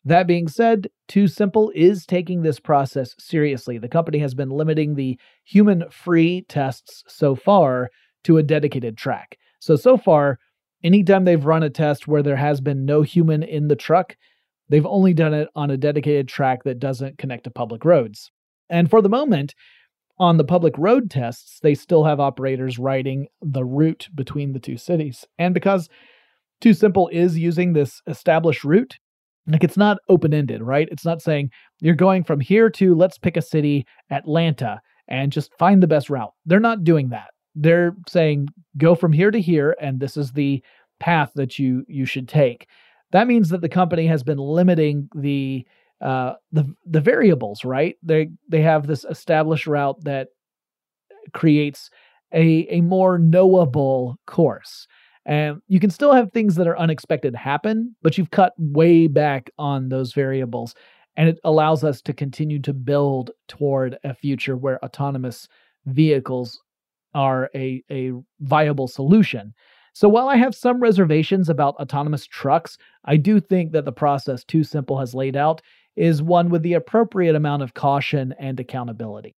That 0.07 0.29
being 0.29 0.47
said, 0.47 0.87
TuSimple 1.09 1.73
is 1.75 2.07
taking 2.07 2.43
this 2.43 2.61
process 2.61 3.17
seriously. 3.19 3.77
The 3.77 3.89
company 3.89 4.19
has 4.21 4.35
been 4.35 4.51
limiting 4.51 4.95
the 4.95 5.19
human 5.45 5.83
free 5.91 6.47
tests 6.49 7.03
so 7.09 7.35
far 7.35 7.91
to 8.23 8.39
a 8.39 8.43
dedicated 8.45 8.97
track. 8.97 9.37
So, 9.59 9.75
so 9.75 9.97
far, 9.97 10.39
anytime 10.85 11.25
they've 11.25 11.45
run 11.45 11.65
a 11.65 11.71
test 11.71 12.07
where 12.07 12.23
there 12.23 12.37
has 12.37 12.61
been 12.61 12.85
no 12.85 13.03
human 13.03 13.43
in 13.43 13.67
the 13.67 13.75
truck, 13.75 14.17
they've 14.69 14.87
only 14.87 15.13
done 15.13 15.35
it 15.35 15.49
on 15.57 15.73
a 15.73 15.77
dedicated 15.77 16.29
track 16.29 16.63
that 16.63 16.79
doesn't 16.79 17.19
connect 17.19 17.43
to 17.45 17.51
public 17.51 17.85
roads. 17.85 18.31
And 18.71 18.89
for 18.89 19.03
the 19.03 19.09
moment, 19.09 19.57
on 20.21 20.37
the 20.37 20.45
public 20.45 20.79
road 20.79 21.11
tests, 21.11 21.59
they 21.65 21.75
still 21.75 22.05
have 22.05 22.21
operators 22.21 22.79
riding 22.79 23.27
the 23.43 23.65
route 23.65 24.07
between 24.15 24.53
the 24.53 24.61
two 24.61 24.77
cities. 24.77 25.25
And 25.37 25.53
because 25.53 25.89
TuSimple 26.63 27.11
is 27.11 27.37
using 27.37 27.73
this 27.73 28.03
established 28.07 28.63
route, 28.63 28.99
like 29.47 29.65
it's 29.65 29.77
not 29.77 29.99
open 30.09 30.35
ended, 30.35 30.63
right? 30.63 30.89
It's 30.91 31.05
not 31.05 31.23
saying 31.23 31.51
you're 31.81 31.95
going 31.95 32.25
from 32.25 32.41
here 32.41 32.69
to, 32.71 32.95
let's 32.95 33.19
pick 33.19 33.37
a 33.37 33.43
city, 33.43 33.87
Atlanta, 34.11 34.81
and 35.09 35.33
just 35.33 35.57
find 35.59 35.83
the 35.83 35.87
best 35.87 36.11
route. 36.11 36.33
They're 36.47 36.61
not 36.61 36.85
doing 36.85 37.11
that. 37.11 37.29
They're 37.55 37.95
saying 38.09 38.49
go 38.77 38.95
from 38.95 39.13
here 39.13 39.31
to 39.31 39.41
here, 39.41 39.77
and 39.81 39.99
this 39.99 40.17
is 40.17 40.33
the 40.33 40.63
path 41.01 41.33
that 41.37 41.59
you 41.59 41.85
you 41.89 42.05
should 42.05 42.29
take. 42.29 42.67
That 43.13 43.27
means 43.27 43.49
that 43.51 43.61
the 43.61 43.69
company 43.69 44.07
has 44.07 44.23
been 44.23 44.39
limiting 44.39 45.09
the 45.15 45.67
uh, 46.01 46.35
the 46.53 46.67
the 46.85 47.01
variables, 47.01 47.65
right? 47.65 47.97
They 48.03 48.29
they 48.49 48.63
have 48.63 48.87
this 48.87 49.05
established 49.05 49.67
route 49.67 50.03
that 50.05 50.29
creates 51.33 51.89
a 52.33 52.67
a 52.71 52.81
more 52.83 53.19
knowable 53.19 54.17
course. 54.27 54.87
And 55.27 55.61
you 55.67 55.81
can 55.81 55.91
still 55.91 56.13
have 56.13 56.33
things 56.33 56.55
that 56.55 56.69
are 56.69 56.79
unexpected 56.79 57.35
happen, 57.35 57.95
but 58.01 58.17
you've 58.17 58.31
cut 58.31 58.53
way 58.59 59.09
back 59.09 59.51
on 59.59 59.89
those 59.89 60.13
variables. 60.13 60.75
And 61.17 61.29
it 61.29 61.41
allows 61.43 61.83
us 61.83 62.01
to 62.03 62.13
continue 62.13 62.61
to 62.63 62.73
build 62.73 63.33
toward 63.49 63.99
a 64.05 64.15
future 64.15 64.57
where 64.57 64.83
autonomous 64.85 65.49
vehicles 65.87 66.61
are 67.15 67.51
a, 67.55 67.83
a 67.91 68.13
viable 68.41 68.87
solution. 68.87 69.53
So 69.95 70.09
while 70.09 70.29
I 70.29 70.37
have 70.37 70.55
some 70.55 70.81
reservations 70.81 71.49
about 71.49 71.75
autonomous 71.77 72.27
trucks, 72.27 72.77
I 73.07 73.17
do 73.17 73.41
think 73.41 73.73
that 73.73 73.85
the 73.85 73.93
process 73.93 74.45
TuSimple 74.45 75.01
has 75.01 75.15
laid 75.15 75.37
out 75.37 75.61
is 75.97 76.23
one 76.23 76.51
with 76.51 76.63
the 76.63 76.75
appropriate 76.75 77.35
amount 77.35 77.63
of 77.63 77.75
caution 77.75 78.35
and 78.39 78.61
accountability. 78.61 79.35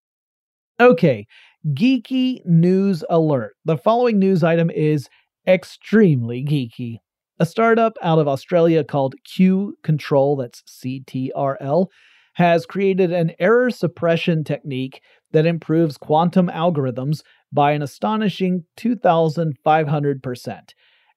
Okay, 0.80 1.26
geeky 1.68 2.44
news 2.44 3.04
alert. 3.08 3.54
The 3.64 3.78
following 3.78 4.18
news 4.18 4.42
item 4.42 4.70
is 4.70 5.08
extremely 5.48 6.44
geeky. 6.44 6.98
A 7.40 7.46
startup 7.46 7.96
out 8.02 8.18
of 8.18 8.28
Australia 8.28 8.84
called 8.84 9.14
Q-CTRL, 9.24 10.38
that's 10.38 10.62
CTRL, 10.62 11.86
has 12.34 12.66
created 12.66 13.12
an 13.12 13.32
error 13.40 13.70
suppression 13.70 14.44
technique 14.44 15.00
that 15.32 15.46
improves 15.46 15.96
quantum 15.96 16.48
algorithms 16.48 17.22
by 17.52 17.72
an 17.72 17.82
astonishing 17.82 18.64
2500%. 18.76 20.60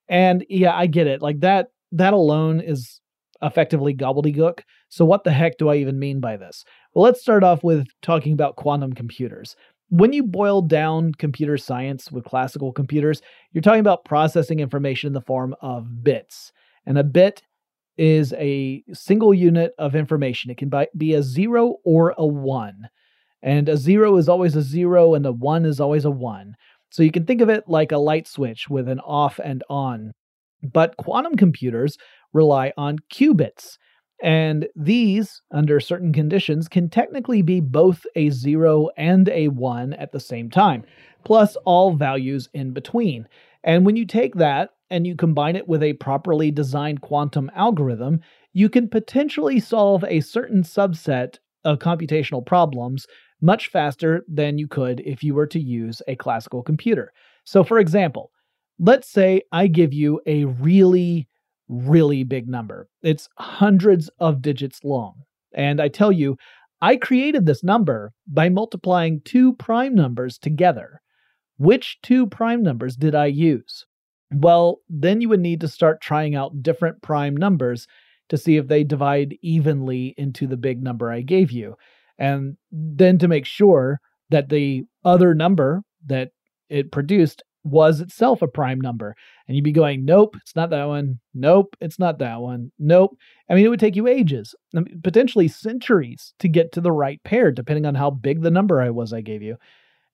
And 0.10 0.46
yeah, 0.50 0.76
I 0.76 0.88
get 0.88 1.08
it. 1.08 1.22
Like 1.22 1.42
that 1.42 1.68
that 1.92 2.14
alone 2.14 2.62
is 2.62 3.02
effectively 3.42 3.94
gobbledygook. 3.94 4.62
So 4.90 5.04
what 5.06 5.24
the 5.24 5.32
heck 5.32 5.58
do 5.58 5.70
I 5.70 5.76
even 5.76 6.00
mean 6.00 6.20
by 6.20 6.38
this? 6.38 6.64
Well, 6.94 7.04
let's 7.04 7.22
start 7.22 7.44
off 7.44 7.64
with 7.64 7.88
talking 8.02 8.34
about 8.34 8.56
quantum 8.56 8.94
computers 8.94 9.56
when 9.92 10.14
you 10.14 10.24
boil 10.24 10.62
down 10.62 11.12
computer 11.14 11.58
science 11.58 12.10
with 12.12 12.24
classical 12.24 12.72
computers, 12.72 13.22
you're 13.52 13.62
talking 13.62 13.82
about 13.82 14.06
processing 14.06 14.62
information 14.62 15.08
in 15.08 15.14
the 15.14 15.20
form 15.20 15.54
of 15.62 16.02
bits. 16.02 16.54
And 16.86 16.98
a 16.98 17.04
bit 17.04 17.44
is 17.98 18.34
a 18.34 18.84
single 18.94 19.34
unit 19.34 19.74
of 19.78 19.94
information. 19.94 20.50
It 20.50 20.58
can 20.58 20.72
be 20.96 21.14
a 21.14 21.22
zero 21.22 21.76
or 21.84 22.16
a 22.18 22.26
one. 22.26 22.88
And 23.44 23.68
a 23.68 23.76
zero 23.76 24.16
is 24.16 24.30
always 24.30 24.56
a 24.56 24.62
zero, 24.62 25.14
and 25.14 25.26
a 25.26 25.32
one 25.34 25.66
is 25.66 25.82
always 25.82 26.06
a 26.06 26.12
one. 26.12 26.56
So 26.90 27.04
you 27.04 27.12
can 27.12 27.26
think 27.26 27.42
of 27.42 27.50
it 27.50 27.66
like 27.68 27.92
a 27.92 27.98
light 27.98 28.30
switch 28.30 28.70
with 28.70 28.88
an 28.88 29.02
off 29.02 29.42
and 29.44 29.62
on. 29.70 30.14
But 30.64 30.96
quantum 30.96 31.36
computers 31.36 31.98
rely 32.32 32.72
on 32.78 33.00
qubits. 33.14 33.78
And 34.22 34.68
these, 34.76 35.42
under 35.52 35.80
certain 35.80 36.14
conditions, 36.14 36.68
can 36.68 36.90
technically 36.90 37.42
be 37.42 37.60
both 37.60 38.06
a 38.16 38.30
0 38.30 38.90
and 38.98 39.28
a 39.30 39.48
1 39.48 39.94
at 39.94 40.12
the 40.12 40.20
same 40.20 40.50
time, 40.50 40.84
plus 41.24 41.56
all 41.66 41.94
values 41.94 42.48
in 42.54 42.72
between. 42.72 43.28
And 43.64 43.86
when 43.86 43.96
you 43.96 44.06
take 44.06 44.36
that 44.36 44.72
and 44.92 45.08
you 45.08 45.16
combine 45.16 45.56
it 45.56 45.68
with 45.68 45.82
a 45.82 45.94
properly 45.94 46.52
designed 46.52 47.02
quantum 47.02 47.50
algorithm, 47.56 48.22
you 48.54 48.70
can 48.70 48.88
potentially 48.88 49.60
solve 49.60 50.04
a 50.08 50.22
certain 50.22 50.64
subset 50.64 51.38
of 51.64 51.80
computational 51.80 52.46
problems 52.46 53.08
much 53.42 53.70
faster 53.70 54.24
than 54.28 54.58
you 54.58 54.68
could 54.68 55.00
if 55.02 55.24
you 55.24 55.34
were 55.34 55.48
to 55.48 55.60
use 55.60 56.02
a 56.08 56.16
classical 56.16 56.62
computer. 56.62 57.12
So, 57.44 57.64
for 57.64 57.80
example, 57.80 58.32
let's 58.80 59.10
say 59.10 59.42
I 59.52 59.68
give 59.68 59.94
you 59.94 60.22
a 60.28 60.46
really 60.46 61.28
really 61.72 62.24
big 62.24 62.48
number. 62.48 62.88
It's 63.02 63.30
hundreds 63.38 64.10
of 64.20 64.42
digits 64.42 64.84
long. 64.84 65.24
And 65.54 65.82
I 65.82 65.88
tell 65.88 66.12
you, 66.12 66.38
I 66.82 66.98
created 66.98 67.46
this 67.46 67.64
number 67.64 68.12
by 68.28 68.50
multiplying 68.50 69.22
two 69.24 69.54
prime 69.54 69.96
numbers 69.96 70.38
together. 70.38 71.02
Which 71.58 71.98
two 72.02 72.28
prime 72.28 72.64
numbers 72.64 72.96
did 72.96 73.16
I 73.16 73.28
use? 73.28 73.86
Well, 74.34 74.78
then 74.90 75.22
you 75.22 75.30
would 75.30 75.40
need 75.40 75.62
to 75.62 75.68
start 75.68 76.02
trying 76.02 76.36
out 76.36 76.64
different 76.64 77.02
prime 77.02 77.36
numbers 77.36 77.88
to 78.30 78.38
see 78.38 78.58
if 78.58 78.68
they 78.68 78.84
divide 78.84 79.38
evenly 79.42 80.16
into 80.18 80.48
the 80.48 80.58
big 80.58 80.82
number 80.82 81.12
I 81.12 81.22
gave 81.22 81.52
you. 81.52 81.76
And 82.18 82.58
then 82.72 83.18
to 83.20 83.28
make 83.28 83.46
sure 83.46 84.00
that 84.30 84.50
the 84.50 84.84
other 85.04 85.34
number 85.36 85.84
that 86.06 86.30
it 86.70 86.92
produced 86.92 87.44
was 87.64 88.02
itself 88.02 88.42
a 88.42 88.48
prime 88.48 88.80
number. 88.82 89.16
And 89.48 89.56
you'd 89.56 89.64
be 89.64 89.72
going, 89.72 90.06
nope, 90.06 90.36
it's 90.42 90.56
not 90.56 90.70
that 90.72 90.86
one. 90.86 91.20
Nope, 91.34 91.76
it's 91.80 92.00
not 92.00 92.20
that 92.20 92.42
one. 92.42 92.72
Nope. 92.80 93.18
I 93.50 93.54
mean, 93.54 93.66
it 93.66 93.70
would 93.70 93.80
take 93.80 93.96
you 93.96 94.08
ages, 94.08 94.56
potentially 95.04 95.48
centuries 95.48 96.34
to 96.40 96.48
get 96.48 96.72
to 96.74 96.82
the 96.82 96.92
right 96.92 97.22
pair, 97.24 97.52
depending 97.52 97.86
on 97.86 97.96
how 97.96 98.10
big 98.10 98.42
the 98.42 98.52
number 98.52 98.82
I 98.82 98.90
was 98.90 99.14
I 99.14 99.22
gave 99.22 99.42
you. 99.42 99.58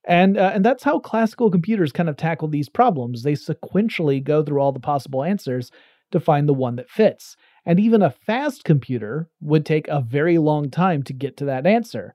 And, 0.07 0.37
uh, 0.37 0.51
and 0.53 0.63
that's 0.63 0.83
how 0.83 0.99
classical 0.99 1.51
computers 1.51 1.91
kind 1.91 2.09
of 2.09 2.17
tackle 2.17 2.47
these 2.47 2.69
problems. 2.69 3.23
They 3.23 3.33
sequentially 3.33 4.23
go 4.23 4.43
through 4.43 4.59
all 4.59 4.71
the 4.71 4.79
possible 4.79 5.23
answers 5.23 5.71
to 6.11 6.19
find 6.19 6.47
the 6.47 6.53
one 6.53 6.77
that 6.77 6.89
fits. 6.89 7.35
And 7.65 7.79
even 7.79 8.01
a 8.01 8.11
fast 8.25 8.63
computer 8.63 9.27
would 9.41 9.65
take 9.65 9.87
a 9.89 10.01
very 10.01 10.37
long 10.37 10.69
time 10.69 11.03
to 11.03 11.13
get 11.13 11.35
to 11.37 11.45
that 11.45 11.67
answer. 11.67 12.13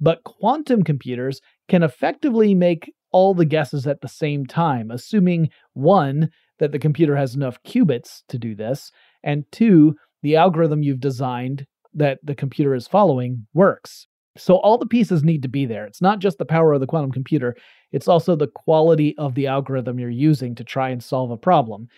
But 0.00 0.22
quantum 0.24 0.84
computers 0.84 1.40
can 1.68 1.82
effectively 1.82 2.54
make 2.54 2.92
all 3.12 3.34
the 3.34 3.44
guesses 3.44 3.86
at 3.86 4.00
the 4.00 4.08
same 4.08 4.46
time, 4.46 4.90
assuming 4.90 5.50
one, 5.74 6.30
that 6.58 6.72
the 6.72 6.78
computer 6.78 7.16
has 7.16 7.34
enough 7.34 7.62
qubits 7.64 8.22
to 8.28 8.38
do 8.38 8.54
this, 8.54 8.92
and 9.22 9.44
two, 9.50 9.94
the 10.22 10.36
algorithm 10.36 10.82
you've 10.82 11.00
designed 11.00 11.66
that 11.94 12.18
the 12.22 12.34
computer 12.34 12.74
is 12.74 12.86
following 12.86 13.46
works. 13.52 14.06
So 14.36 14.56
all 14.56 14.78
the 14.78 14.86
pieces 14.86 15.22
need 15.22 15.42
to 15.42 15.48
be 15.48 15.66
there. 15.66 15.84
It's 15.84 16.00
not 16.00 16.20
just 16.20 16.38
the 16.38 16.44
power 16.44 16.72
of 16.72 16.80
the 16.80 16.86
quantum 16.86 17.12
computer, 17.12 17.54
it's 17.90 18.08
also 18.08 18.34
the 18.34 18.46
quality 18.46 19.14
of 19.18 19.34
the 19.34 19.46
algorithm 19.46 19.98
you're 19.98 20.08
using 20.08 20.54
to 20.54 20.64
try 20.64 20.88
and 20.90 21.02
solve 21.02 21.30
a 21.30 21.36
problem. 21.36 21.88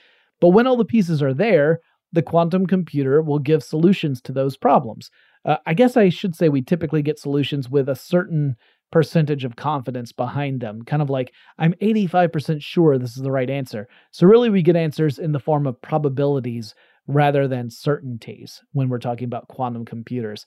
But 0.41 0.49
when 0.49 0.67
all 0.67 0.77
the 0.77 0.85
pieces 0.85 1.23
are 1.23 1.35
there, 1.35 1.81
the 2.13 2.23
quantum 2.23 2.67
computer 2.67 3.23
will 3.23 3.39
give 3.39 3.63
solutions 3.63 4.21
to 4.23 4.33
those 4.33 4.57
problems. 4.57 5.11
Uh, 5.45 5.57
I 5.67 5.75
guess 5.75 5.97
I 5.97 6.09
should 6.09 6.35
say 6.35 6.49
we 6.49 6.63
typically 6.63 7.03
get 7.03 7.19
solutions 7.19 7.69
with 7.69 7.89
a 7.89 7.97
certain 7.97 8.57
percentage 8.95 9.45
of 9.45 9.57
confidence 9.57 10.13
behind 10.13 10.61
them. 10.61 10.81
Kind 10.85 11.03
of 11.03 11.11
like, 11.11 11.33
I'm 11.59 11.75
85% 11.83 12.63
sure 12.63 12.97
this 12.97 13.17
is 13.17 13.25
the 13.25 13.31
right 13.33 13.51
answer. 13.51 13.89
So, 14.13 14.25
really, 14.25 14.51
we 14.51 14.63
get 14.63 14.77
answers 14.77 15.19
in 15.19 15.33
the 15.33 15.41
form 15.41 15.67
of 15.67 15.83
probabilities 15.83 16.77
rather 17.09 17.49
than 17.49 17.71
certainties 17.71 18.63
when 18.73 18.89
we're 18.89 19.01
talking 19.01 19.25
about 19.25 19.49
quantum 19.49 19.85
computers. 19.85 20.47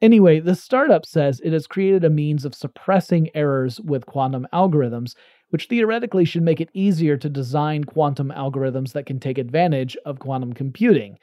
Anyway, 0.00 0.38
the 0.38 0.54
startup 0.54 1.04
says 1.04 1.40
it 1.42 1.52
has 1.52 1.66
created 1.66 2.04
a 2.04 2.08
means 2.08 2.44
of 2.44 2.54
suppressing 2.54 3.30
errors 3.34 3.80
with 3.80 4.06
quantum 4.06 4.46
algorithms, 4.54 5.16
which 5.48 5.66
theoretically 5.66 6.24
should 6.24 6.42
make 6.42 6.60
it 6.60 6.70
easier 6.74 7.16
to 7.16 7.28
design 7.28 7.82
quantum 7.82 8.30
algorithms 8.30 8.92
that 8.92 9.06
can 9.06 9.18
take 9.18 9.38
advantage 9.38 9.96
of 10.06 10.20
quantum 10.20 10.52
computing. 10.52 11.18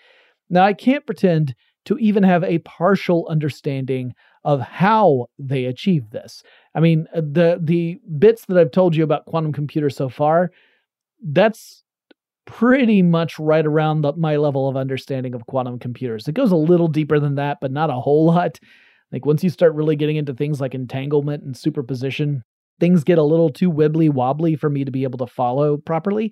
Now, 0.49 0.65
I 0.65 0.73
can't 0.73 1.05
pretend 1.05 1.55
to 1.85 1.97
even 1.99 2.23
have 2.23 2.43
a 2.43 2.59
partial 2.59 3.27
understanding 3.29 4.13
of 4.45 4.61
how 4.61 5.25
they 5.39 5.65
achieve 5.65 6.11
this. 6.11 6.43
I 6.75 6.79
mean, 6.79 7.07
uh, 7.13 7.21
the 7.21 7.59
the 7.61 7.99
bits 8.17 8.45
that 8.45 8.57
I've 8.57 8.71
told 8.71 8.95
you 8.95 9.03
about 9.03 9.25
quantum 9.25 9.51
computers 9.51 9.97
so 9.97 10.07
far, 10.07 10.51
that's 11.21 11.83
pretty 12.45 13.01
much 13.01 13.39
right 13.39 13.65
around 13.65 14.01
the, 14.01 14.13
my 14.13 14.35
level 14.35 14.69
of 14.69 14.77
understanding 14.77 15.33
of 15.33 15.47
quantum 15.47 15.79
computers. 15.79 16.27
It 16.27 16.35
goes 16.35 16.51
a 16.51 16.55
little 16.55 16.87
deeper 16.87 17.19
than 17.19 17.35
that, 17.35 17.57
but 17.59 17.71
not 17.71 17.89
a 17.89 17.93
whole 17.93 18.25
lot. 18.25 18.59
Like 19.11 19.25
once 19.25 19.43
you 19.43 19.49
start 19.49 19.73
really 19.73 19.95
getting 19.95 20.15
into 20.15 20.33
things 20.33 20.61
like 20.61 20.75
entanglement 20.75 21.43
and 21.43 21.57
superposition, 21.57 22.43
things 22.79 23.03
get 23.03 23.17
a 23.17 23.23
little 23.23 23.49
too 23.49 23.71
wibbly 23.71 24.11
wobbly 24.11 24.55
for 24.55 24.69
me 24.69 24.85
to 24.85 24.91
be 24.91 25.03
able 25.03 25.17
to 25.19 25.27
follow 25.27 25.77
properly. 25.77 26.31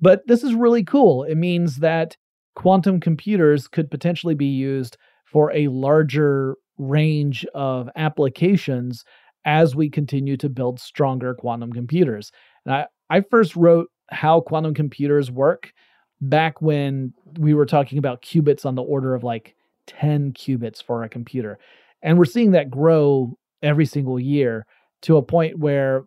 But 0.00 0.26
this 0.26 0.42
is 0.42 0.54
really 0.54 0.82
cool. 0.82 1.22
It 1.22 1.36
means 1.36 1.76
that 1.76 2.16
quantum 2.56 2.98
computers 2.98 3.68
could 3.68 3.88
potentially 3.88 4.34
be 4.34 4.46
used 4.46 4.96
for 5.26 5.52
a 5.52 5.68
larger 5.68 6.56
range 6.82 7.46
of 7.54 7.88
applications 7.96 9.04
as 9.44 9.74
we 9.74 9.90
continue 9.90 10.36
to 10.36 10.48
build 10.48 10.80
stronger 10.80 11.34
quantum 11.34 11.72
computers. 11.72 12.30
And 12.64 12.74
I, 12.74 12.86
I 13.10 13.20
first 13.22 13.56
wrote 13.56 13.88
how 14.10 14.40
quantum 14.40 14.74
computers 14.74 15.30
work 15.30 15.72
back 16.20 16.62
when 16.62 17.12
we 17.38 17.54
were 17.54 17.66
talking 17.66 17.98
about 17.98 18.22
qubits 18.22 18.64
on 18.64 18.74
the 18.74 18.82
order 18.82 19.14
of 19.14 19.24
like 19.24 19.56
10 19.86 20.32
qubits 20.32 20.82
for 20.82 21.02
a 21.02 21.08
computer. 21.08 21.58
And 22.02 22.18
we're 22.18 22.24
seeing 22.24 22.52
that 22.52 22.70
grow 22.70 23.36
every 23.62 23.86
single 23.86 24.18
year 24.20 24.66
to 25.02 25.16
a 25.16 25.22
point 25.22 25.58
where 25.58 26.04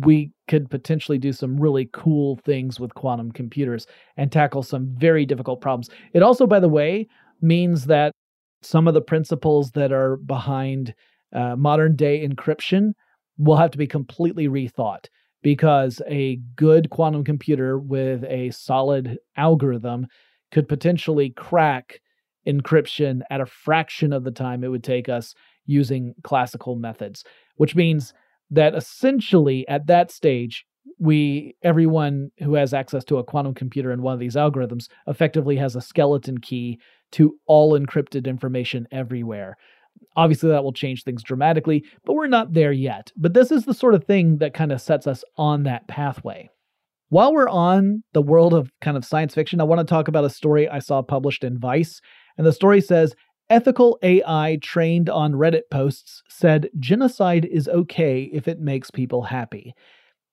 we 0.00 0.30
could 0.48 0.70
potentially 0.70 1.18
do 1.18 1.32
some 1.32 1.58
really 1.58 1.88
cool 1.92 2.36
things 2.44 2.78
with 2.78 2.94
quantum 2.94 3.32
computers 3.32 3.86
and 4.16 4.30
tackle 4.30 4.62
some 4.62 4.94
very 4.96 5.24
difficult 5.24 5.60
problems. 5.60 5.88
It 6.12 6.22
also, 6.22 6.46
by 6.46 6.60
the 6.60 6.68
way, 6.68 7.08
means 7.40 7.86
that 7.86 8.12
some 8.62 8.88
of 8.88 8.94
the 8.94 9.00
principles 9.00 9.72
that 9.72 9.92
are 9.92 10.16
behind 10.16 10.94
uh, 11.34 11.56
modern 11.56 11.96
day 11.96 12.26
encryption 12.26 12.92
will 13.38 13.56
have 13.56 13.70
to 13.70 13.78
be 13.78 13.86
completely 13.86 14.48
rethought 14.48 15.06
because 15.42 16.00
a 16.06 16.36
good 16.56 16.90
quantum 16.90 17.24
computer 17.24 17.78
with 17.78 18.24
a 18.24 18.50
solid 18.50 19.18
algorithm 19.36 20.06
could 20.50 20.68
potentially 20.68 21.30
crack 21.30 22.00
encryption 22.46 23.22
at 23.30 23.40
a 23.40 23.46
fraction 23.46 24.12
of 24.12 24.24
the 24.24 24.30
time 24.30 24.62
it 24.62 24.68
would 24.68 24.84
take 24.84 25.08
us 25.08 25.34
using 25.66 26.14
classical 26.22 26.76
methods, 26.76 27.24
which 27.56 27.74
means 27.74 28.12
that 28.50 28.74
essentially 28.74 29.66
at 29.68 29.86
that 29.86 30.10
stage, 30.10 30.66
we 30.98 31.54
everyone 31.62 32.30
who 32.40 32.54
has 32.54 32.74
access 32.74 33.04
to 33.04 33.18
a 33.18 33.24
quantum 33.24 33.54
computer 33.54 33.90
and 33.90 34.02
one 34.02 34.14
of 34.14 34.20
these 34.20 34.36
algorithms 34.36 34.88
effectively 35.06 35.56
has 35.56 35.74
a 35.74 35.80
skeleton 35.80 36.38
key 36.38 36.78
to 37.12 37.34
all 37.46 37.78
encrypted 37.78 38.26
information 38.26 38.86
everywhere. 38.90 39.56
Obviously, 40.16 40.50
that 40.50 40.64
will 40.64 40.72
change 40.72 41.04
things 41.04 41.22
dramatically, 41.22 41.84
but 42.04 42.14
we're 42.14 42.26
not 42.26 42.52
there 42.52 42.72
yet. 42.72 43.12
But 43.16 43.34
this 43.34 43.50
is 43.50 43.64
the 43.64 43.74
sort 43.74 43.94
of 43.94 44.04
thing 44.04 44.38
that 44.38 44.54
kind 44.54 44.72
of 44.72 44.80
sets 44.80 45.06
us 45.06 45.24
on 45.36 45.62
that 45.64 45.86
pathway. 45.88 46.48
While 47.08 47.34
we're 47.34 47.48
on 47.48 48.02
the 48.14 48.22
world 48.22 48.54
of 48.54 48.70
kind 48.80 48.96
of 48.96 49.04
science 49.04 49.34
fiction, 49.34 49.60
I 49.60 49.64
want 49.64 49.80
to 49.80 49.84
talk 49.84 50.08
about 50.08 50.24
a 50.24 50.30
story 50.30 50.68
I 50.68 50.78
saw 50.78 51.02
published 51.02 51.44
in 51.44 51.58
Vice. 51.58 52.00
And 52.38 52.46
the 52.46 52.54
story 52.54 52.80
says 52.80 53.14
Ethical 53.50 53.98
AI 54.02 54.58
trained 54.62 55.10
on 55.10 55.34
Reddit 55.34 55.64
posts 55.70 56.22
said 56.26 56.70
genocide 56.78 57.44
is 57.44 57.68
okay 57.68 58.30
if 58.32 58.48
it 58.48 58.60
makes 58.60 58.90
people 58.90 59.24
happy. 59.24 59.74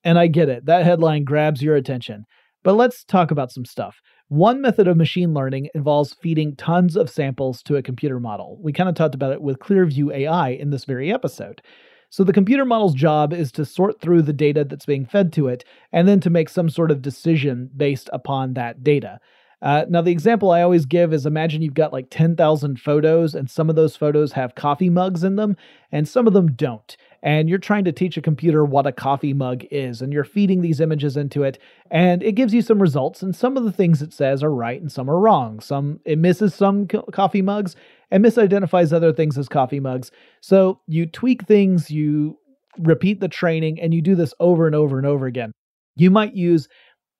And 0.05 0.17
I 0.17 0.27
get 0.27 0.47
it, 0.47 0.67
that 0.67 0.85
headline 0.85 1.25
grabs 1.25 1.61
your 1.61 1.75
attention. 1.75 2.23
But 2.63 2.75
let's 2.75 3.03
talk 3.03 3.31
about 3.31 3.51
some 3.51 3.65
stuff. 3.65 3.97
One 4.29 4.61
method 4.61 4.87
of 4.87 4.95
machine 4.95 5.33
learning 5.33 5.69
involves 5.73 6.13
feeding 6.13 6.55
tons 6.55 6.95
of 6.95 7.09
samples 7.09 7.63
to 7.63 7.77
a 7.77 7.81
computer 7.81 8.19
model. 8.19 8.59
We 8.61 8.71
kind 8.71 8.87
of 8.87 8.93
talked 8.93 9.15
about 9.15 9.33
it 9.33 9.41
with 9.41 9.57
Clearview 9.57 10.13
AI 10.13 10.49
in 10.49 10.69
this 10.69 10.85
very 10.85 11.11
episode. 11.11 11.63
So 12.11 12.23
the 12.23 12.31
computer 12.33 12.63
model's 12.63 12.93
job 12.93 13.33
is 13.33 13.51
to 13.53 13.65
sort 13.65 13.99
through 13.99 14.21
the 14.21 14.33
data 14.33 14.63
that's 14.63 14.85
being 14.85 15.05
fed 15.05 15.33
to 15.33 15.47
it 15.47 15.63
and 15.91 16.07
then 16.07 16.19
to 16.21 16.29
make 16.29 16.49
some 16.49 16.69
sort 16.69 16.91
of 16.91 17.01
decision 17.01 17.71
based 17.75 18.07
upon 18.13 18.53
that 18.53 18.83
data. 18.83 19.19
Uh, 19.61 19.85
now, 19.89 20.01
the 20.01 20.11
example 20.11 20.51
I 20.51 20.61
always 20.61 20.85
give 20.85 21.13
is 21.13 21.25
imagine 21.25 21.61
you've 21.61 21.73
got 21.73 21.91
like 21.91 22.07
10,000 22.09 22.79
photos, 22.79 23.35
and 23.35 23.49
some 23.49 23.69
of 23.69 23.75
those 23.75 23.95
photos 23.95 24.31
have 24.33 24.55
coffee 24.55 24.89
mugs 24.89 25.23
in 25.23 25.35
them, 25.35 25.57
and 25.91 26.07
some 26.07 26.27
of 26.27 26.33
them 26.33 26.53
don't 26.53 26.95
and 27.21 27.49
you're 27.49 27.57
trying 27.57 27.83
to 27.83 27.91
teach 27.91 28.17
a 28.17 28.21
computer 28.21 28.63
what 28.63 28.87
a 28.87 28.91
coffee 28.91 29.33
mug 29.33 29.63
is, 29.71 30.01
and 30.01 30.13
you're 30.13 30.23
feeding 30.23 30.61
these 30.61 30.79
images 30.79 31.17
into 31.17 31.43
it, 31.43 31.57
and 31.91 32.23
it 32.23 32.33
gives 32.33 32.53
you 32.53 32.61
some 32.61 32.81
results, 32.81 33.21
and 33.21 33.35
some 33.35 33.57
of 33.57 33.63
the 33.63 33.71
things 33.71 34.01
it 34.01 34.13
says 34.13 34.43
are 34.43 34.53
right 34.53 34.81
and 34.81 34.91
some 34.91 35.09
are 35.09 35.19
wrong. 35.19 35.59
Some 35.59 35.99
it 36.05 36.17
misses 36.17 36.53
some 36.53 36.87
co- 36.87 37.01
coffee 37.03 37.41
mugs 37.41 37.75
and 38.11 38.23
misidentifies 38.23 38.93
other 38.93 39.13
things 39.13 39.37
as 39.37 39.49
coffee 39.49 39.79
mugs. 39.79 40.11
So 40.41 40.79
you 40.87 41.05
tweak 41.05 41.45
things, 41.45 41.91
you 41.91 42.37
repeat 42.77 43.19
the 43.19 43.27
training, 43.27 43.79
and 43.79 43.93
you 43.93 44.01
do 44.01 44.15
this 44.15 44.33
over 44.39 44.65
and 44.65 44.75
over 44.75 44.97
and 44.97 45.07
over 45.07 45.25
again. 45.25 45.51
You 45.95 46.11
might 46.11 46.33
use 46.33 46.69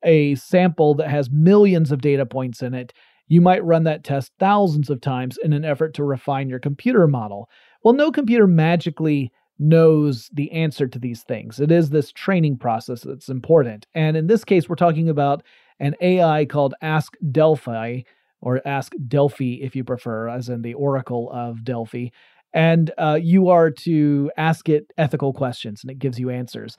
a 0.03 0.35
sample 0.35 0.93
that 0.95 1.09
has 1.09 1.29
millions 1.29 1.91
of 1.91 2.01
data 2.01 2.25
points 2.25 2.61
in 2.61 2.73
it. 2.73 2.93
You 3.27 3.41
might 3.41 3.63
run 3.63 3.83
that 3.83 4.03
test 4.03 4.31
thousands 4.39 4.89
of 4.89 5.01
times 5.01 5.37
in 5.43 5.53
an 5.53 5.63
effort 5.63 5.93
to 5.95 6.03
refine 6.03 6.49
your 6.49 6.59
computer 6.59 7.07
model. 7.07 7.49
Well, 7.83 7.93
no 7.93 8.11
computer 8.11 8.47
magically 8.47 9.31
knows 9.59 10.29
the 10.33 10.51
answer 10.51 10.87
to 10.87 10.97
these 10.97 11.23
things. 11.23 11.59
It 11.59 11.71
is 11.71 11.89
this 11.89 12.11
training 12.11 12.57
process 12.57 13.01
that's 13.01 13.29
important. 13.29 13.85
And 13.93 14.15
in 14.15 14.27
this 14.27 14.45
case, 14.45 14.69
we're 14.69 14.75
talking 14.75 15.09
about 15.09 15.43
an 15.79 15.95
AI 16.01 16.45
called 16.45 16.73
Ask 16.81 17.13
Delphi, 17.31 18.01
or 18.41 18.65
Ask 18.65 18.93
Delphi 19.07 19.59
if 19.61 19.75
you 19.75 19.83
prefer, 19.83 20.29
as 20.29 20.49
in 20.49 20.61
the 20.61 20.73
Oracle 20.73 21.29
of 21.31 21.63
Delphi. 21.63 22.07
And 22.53 22.91
uh, 22.97 23.19
you 23.21 23.49
are 23.49 23.69
to 23.69 24.31
ask 24.37 24.69
it 24.69 24.91
ethical 24.97 25.33
questions 25.33 25.83
and 25.83 25.91
it 25.91 25.99
gives 25.99 26.17
you 26.17 26.29
answers. 26.29 26.77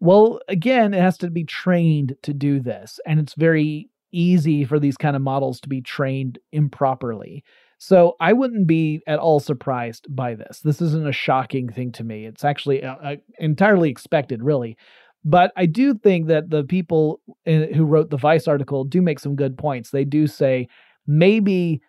Well, 0.00 0.40
again, 0.48 0.94
it 0.94 1.00
has 1.00 1.18
to 1.18 1.30
be 1.30 1.44
trained 1.44 2.16
to 2.22 2.32
do 2.32 2.60
this. 2.60 2.98
And 3.06 3.20
it's 3.20 3.34
very 3.34 3.90
easy 4.12 4.64
for 4.64 4.80
these 4.80 4.96
kind 4.96 5.14
of 5.14 5.22
models 5.22 5.60
to 5.60 5.68
be 5.68 5.82
trained 5.82 6.38
improperly. 6.52 7.44
So 7.78 8.16
I 8.20 8.32
wouldn't 8.32 8.66
be 8.66 9.02
at 9.06 9.18
all 9.18 9.40
surprised 9.40 10.06
by 10.14 10.34
this. 10.34 10.60
This 10.60 10.82
isn't 10.82 11.06
a 11.06 11.12
shocking 11.12 11.68
thing 11.68 11.92
to 11.92 12.04
me. 12.04 12.26
It's 12.26 12.44
actually 12.44 12.82
uh, 12.82 12.96
uh, 12.96 13.16
entirely 13.38 13.90
expected, 13.90 14.42
really. 14.42 14.76
But 15.24 15.52
I 15.56 15.66
do 15.66 15.94
think 15.94 16.28
that 16.28 16.50
the 16.50 16.64
people 16.64 17.20
in, 17.44 17.72
who 17.74 17.84
wrote 17.84 18.10
the 18.10 18.16
Vice 18.16 18.48
article 18.48 18.84
do 18.84 19.02
make 19.02 19.18
some 19.20 19.36
good 19.36 19.56
points. 19.56 19.90
They 19.90 20.04
do 20.04 20.26
say 20.26 20.68
maybe 21.06 21.80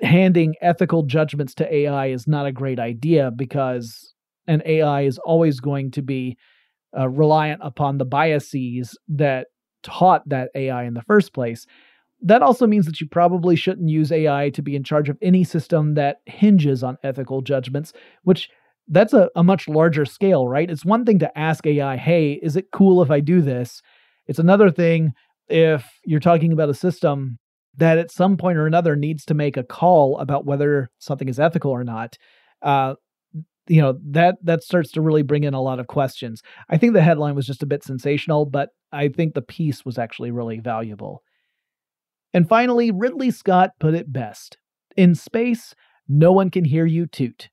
handing 0.00 0.54
ethical 0.60 1.04
judgments 1.04 1.54
to 1.54 1.74
AI 1.74 2.06
is 2.06 2.26
not 2.26 2.46
a 2.46 2.52
great 2.52 2.78
idea 2.78 3.30
because 3.30 4.14
an 4.46 4.62
AI 4.66 5.02
is 5.02 5.18
always 5.18 5.60
going 5.60 5.90
to 5.92 6.02
be 6.02 6.36
uh, 6.98 7.08
reliant 7.08 7.60
upon 7.62 7.98
the 7.98 8.04
biases 8.04 8.96
that 9.08 9.48
taught 9.82 10.28
that 10.28 10.50
AI 10.54 10.84
in 10.84 10.94
the 10.94 11.02
first 11.02 11.32
place 11.32 11.66
that 12.22 12.42
also 12.42 12.66
means 12.66 12.86
that 12.86 13.00
you 13.00 13.08
probably 13.08 13.56
shouldn't 13.56 13.88
use 13.88 14.12
AI 14.12 14.50
to 14.50 14.62
be 14.62 14.76
in 14.76 14.84
charge 14.84 15.08
of 15.08 15.18
any 15.20 15.42
system 15.42 15.94
that 15.94 16.20
hinges 16.26 16.84
on 16.84 16.96
ethical 17.02 17.42
judgments, 17.42 17.92
which 18.22 18.48
that's 18.88 19.12
a, 19.12 19.28
a 19.34 19.42
much 19.42 19.68
larger 19.68 20.04
scale, 20.04 20.46
right? 20.46 20.70
It's 20.70 20.84
one 20.84 21.04
thing 21.04 21.18
to 21.18 21.38
ask 21.38 21.66
AI, 21.66 21.96
hey, 21.96 22.32
is 22.42 22.56
it 22.56 22.70
cool 22.72 23.02
if 23.02 23.10
I 23.10 23.20
do 23.20 23.40
this? 23.40 23.82
It's 24.26 24.38
another 24.38 24.70
thing 24.70 25.12
if 25.48 25.84
you're 26.04 26.20
talking 26.20 26.52
about 26.52 26.68
a 26.68 26.74
system 26.74 27.38
that 27.76 27.98
at 27.98 28.12
some 28.12 28.36
point 28.36 28.58
or 28.58 28.66
another 28.66 28.94
needs 28.94 29.24
to 29.24 29.34
make 29.34 29.56
a 29.56 29.64
call 29.64 30.18
about 30.18 30.44
whether 30.44 30.90
something 30.98 31.28
is 31.28 31.40
ethical 31.40 31.70
or 31.70 31.84
not. 31.84 32.16
Uh, 32.60 32.94
you 33.68 33.80
know 33.80 33.98
that 34.10 34.36
that 34.42 34.62
starts 34.62 34.90
to 34.92 35.00
really 35.00 35.22
bring 35.22 35.44
in 35.44 35.54
a 35.54 35.62
lot 35.62 35.78
of 35.78 35.86
questions. 35.86 36.42
I 36.68 36.78
think 36.78 36.92
the 36.92 37.02
headline 37.02 37.34
was 37.34 37.46
just 37.46 37.62
a 37.62 37.66
bit 37.66 37.84
sensational, 37.84 38.44
but 38.46 38.70
I 38.92 39.08
think 39.08 39.34
the 39.34 39.42
piece 39.42 39.84
was 39.84 39.98
actually 39.98 40.30
really 40.30 40.58
valuable. 40.58 41.22
And 42.34 42.48
finally, 42.48 42.90
Ridley 42.90 43.30
Scott 43.30 43.70
put 43.78 43.94
it 43.94 44.12
best 44.12 44.56
In 44.96 45.14
space, 45.14 45.74
no 46.08 46.32
one 46.32 46.50
can 46.50 46.64
hear 46.64 46.86
you 46.86 47.06
toot. 47.06 47.48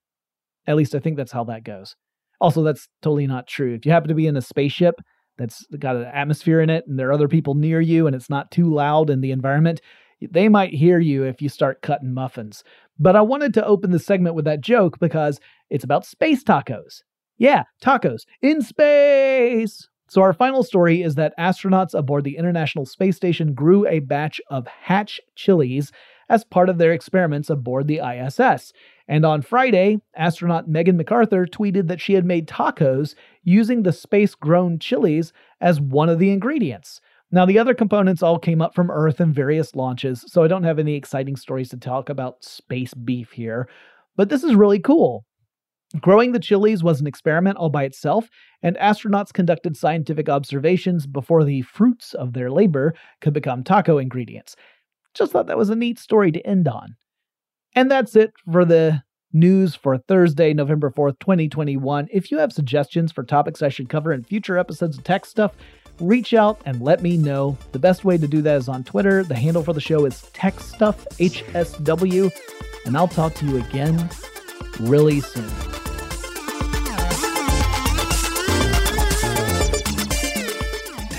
At 0.67 0.75
least 0.75 0.95
I 0.95 0.99
think 0.99 1.17
that's 1.17 1.31
how 1.31 1.43
that 1.45 1.63
goes. 1.63 1.95
Also, 2.41 2.63
that's 2.63 2.87
totally 3.01 3.27
not 3.27 3.47
true. 3.47 3.73
If 3.73 3.85
you 3.85 3.91
happen 3.91 4.07
to 4.09 4.15
be 4.15 4.27
in 4.27 4.37
a 4.37 4.41
spaceship 4.41 4.95
that's 5.37 5.65
got 5.77 5.95
an 5.95 6.05
atmosphere 6.05 6.61
in 6.61 6.69
it 6.69 6.85
and 6.87 6.97
there 6.97 7.09
are 7.09 7.13
other 7.13 7.27
people 7.27 7.53
near 7.53 7.81
you 7.81 8.07
and 8.07 8.15
it's 8.15 8.29
not 8.29 8.51
too 8.51 8.73
loud 8.73 9.09
in 9.09 9.21
the 9.21 9.31
environment, 9.31 9.81
they 10.21 10.49
might 10.49 10.73
hear 10.73 10.99
you 10.99 11.23
if 11.23 11.41
you 11.41 11.49
start 11.49 11.81
cutting 11.81 12.13
muffins. 12.13 12.63
But 12.97 13.15
I 13.15 13.21
wanted 13.21 13.53
to 13.55 13.65
open 13.65 13.91
the 13.91 13.99
segment 13.99 14.35
with 14.35 14.45
that 14.45 14.61
joke 14.61 14.99
because 14.99 15.39
it's 15.69 15.83
about 15.83 16.05
space 16.05 16.43
tacos. 16.43 17.03
Yeah, 17.37 17.63
tacos 17.81 18.23
in 18.41 18.61
space. 18.61 19.87
So, 20.09 20.21
our 20.21 20.33
final 20.33 20.63
story 20.63 21.03
is 21.03 21.15
that 21.15 21.37
astronauts 21.39 21.93
aboard 21.93 22.23
the 22.23 22.35
International 22.35 22.85
Space 22.85 23.15
Station 23.15 23.53
grew 23.53 23.87
a 23.87 23.99
batch 23.99 24.41
of 24.49 24.65
hatch 24.65 25.21
chilies 25.35 25.91
as 26.29 26.43
part 26.43 26.69
of 26.69 26.77
their 26.77 26.91
experiments 26.91 27.49
aboard 27.49 27.87
the 27.87 27.99
ISS. 27.99 28.73
And 29.07 29.25
on 29.25 29.41
Friday, 29.41 29.97
astronaut 30.15 30.67
Megan 30.67 30.97
McArthur 30.97 31.47
tweeted 31.47 31.87
that 31.87 32.01
she 32.01 32.13
had 32.13 32.25
made 32.25 32.47
tacos 32.47 33.15
using 33.43 33.83
the 33.83 33.93
space 33.93 34.35
grown 34.35 34.79
chilies 34.79 35.31
as 35.61 35.79
one 35.79 36.09
of 36.09 36.19
the 36.19 36.31
ingredients. 36.31 37.01
Now, 37.31 37.45
the 37.45 37.59
other 37.59 37.75
components 37.75 38.23
all 38.23 38.39
came 38.39 38.61
up 38.61 38.73
from 38.73 38.89
Earth 38.89 39.21
in 39.21 39.31
various 39.31 39.75
launches, 39.75 40.25
so 40.27 40.43
I 40.43 40.47
don't 40.47 40.63
have 40.63 40.79
any 40.79 40.95
exciting 40.95 41.35
stories 41.35 41.69
to 41.69 41.77
talk 41.77 42.09
about 42.09 42.43
space 42.43 42.93
beef 42.93 43.31
here. 43.31 43.69
But 44.15 44.29
this 44.29 44.43
is 44.43 44.55
really 44.55 44.79
cool. 44.79 45.25
Growing 46.01 46.31
the 46.31 46.39
chilies 46.39 46.83
was 46.83 47.01
an 47.01 47.07
experiment 47.07 47.57
all 47.57 47.69
by 47.69 47.83
itself, 47.83 48.29
and 48.61 48.75
astronauts 48.77 49.33
conducted 49.33 49.77
scientific 49.77 50.27
observations 50.27 51.07
before 51.07 51.43
the 51.43 51.61
fruits 51.63 52.13
of 52.13 52.33
their 52.33 52.51
labor 52.51 52.93
could 53.21 53.33
become 53.33 53.63
taco 53.63 53.97
ingredients. 53.97 54.55
Just 55.13 55.31
thought 55.31 55.47
that 55.47 55.57
was 55.57 55.69
a 55.69 55.75
neat 55.75 55.97
story 55.97 56.31
to 56.31 56.45
end 56.45 56.67
on. 56.67 56.95
And 57.75 57.89
that's 57.89 58.15
it 58.15 58.33
for 58.51 58.65
the 58.65 59.03
news 59.33 59.75
for 59.75 59.97
Thursday, 59.97 60.53
November 60.53 60.91
4th, 60.91 61.19
2021. 61.19 62.07
If 62.11 62.31
you 62.31 62.39
have 62.39 62.51
suggestions 62.51 63.11
for 63.11 63.23
topics 63.23 63.61
I 63.61 63.69
should 63.69 63.89
cover 63.89 64.11
in 64.11 64.23
future 64.23 64.57
episodes 64.57 64.97
of 64.97 65.03
Tech 65.03 65.25
Stuff, 65.25 65.53
reach 65.99 66.33
out 66.33 66.61
and 66.65 66.81
let 66.81 67.01
me 67.01 67.17
know. 67.17 67.57
The 67.71 67.79
best 67.79 68.05
way 68.05 68.17
to 68.17 68.27
do 68.27 68.41
that 68.41 68.57
is 68.57 68.67
on 68.67 68.83
Twitter. 68.83 69.23
The 69.23 69.35
handle 69.35 69.63
for 69.63 69.73
the 69.73 69.81
show 69.81 70.05
is 70.05 70.21
TechStuffHSW, 70.33 72.31
and 72.85 72.97
I'll 72.97 73.07
talk 73.07 73.33
to 73.35 73.45
you 73.45 73.57
again 73.57 74.09
really 74.79 75.21
soon. 75.21 75.49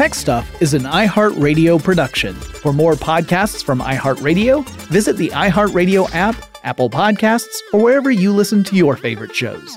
Tech 0.00 0.14
Stuff 0.14 0.62
is 0.62 0.72
an 0.72 0.84
iHeartRadio 0.84 1.82
production. 1.82 2.32
For 2.34 2.72
more 2.72 2.94
podcasts 2.94 3.62
from 3.62 3.80
iHeartRadio, 3.80 4.66
visit 4.88 5.18
the 5.18 5.28
iHeartRadio 5.28 6.08
app, 6.14 6.36
Apple 6.64 6.88
Podcasts, 6.88 7.54
or 7.74 7.82
wherever 7.82 8.10
you 8.10 8.32
listen 8.32 8.64
to 8.64 8.76
your 8.76 8.96
favorite 8.96 9.34
shows. 9.34 9.76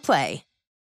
Play. 0.00 0.47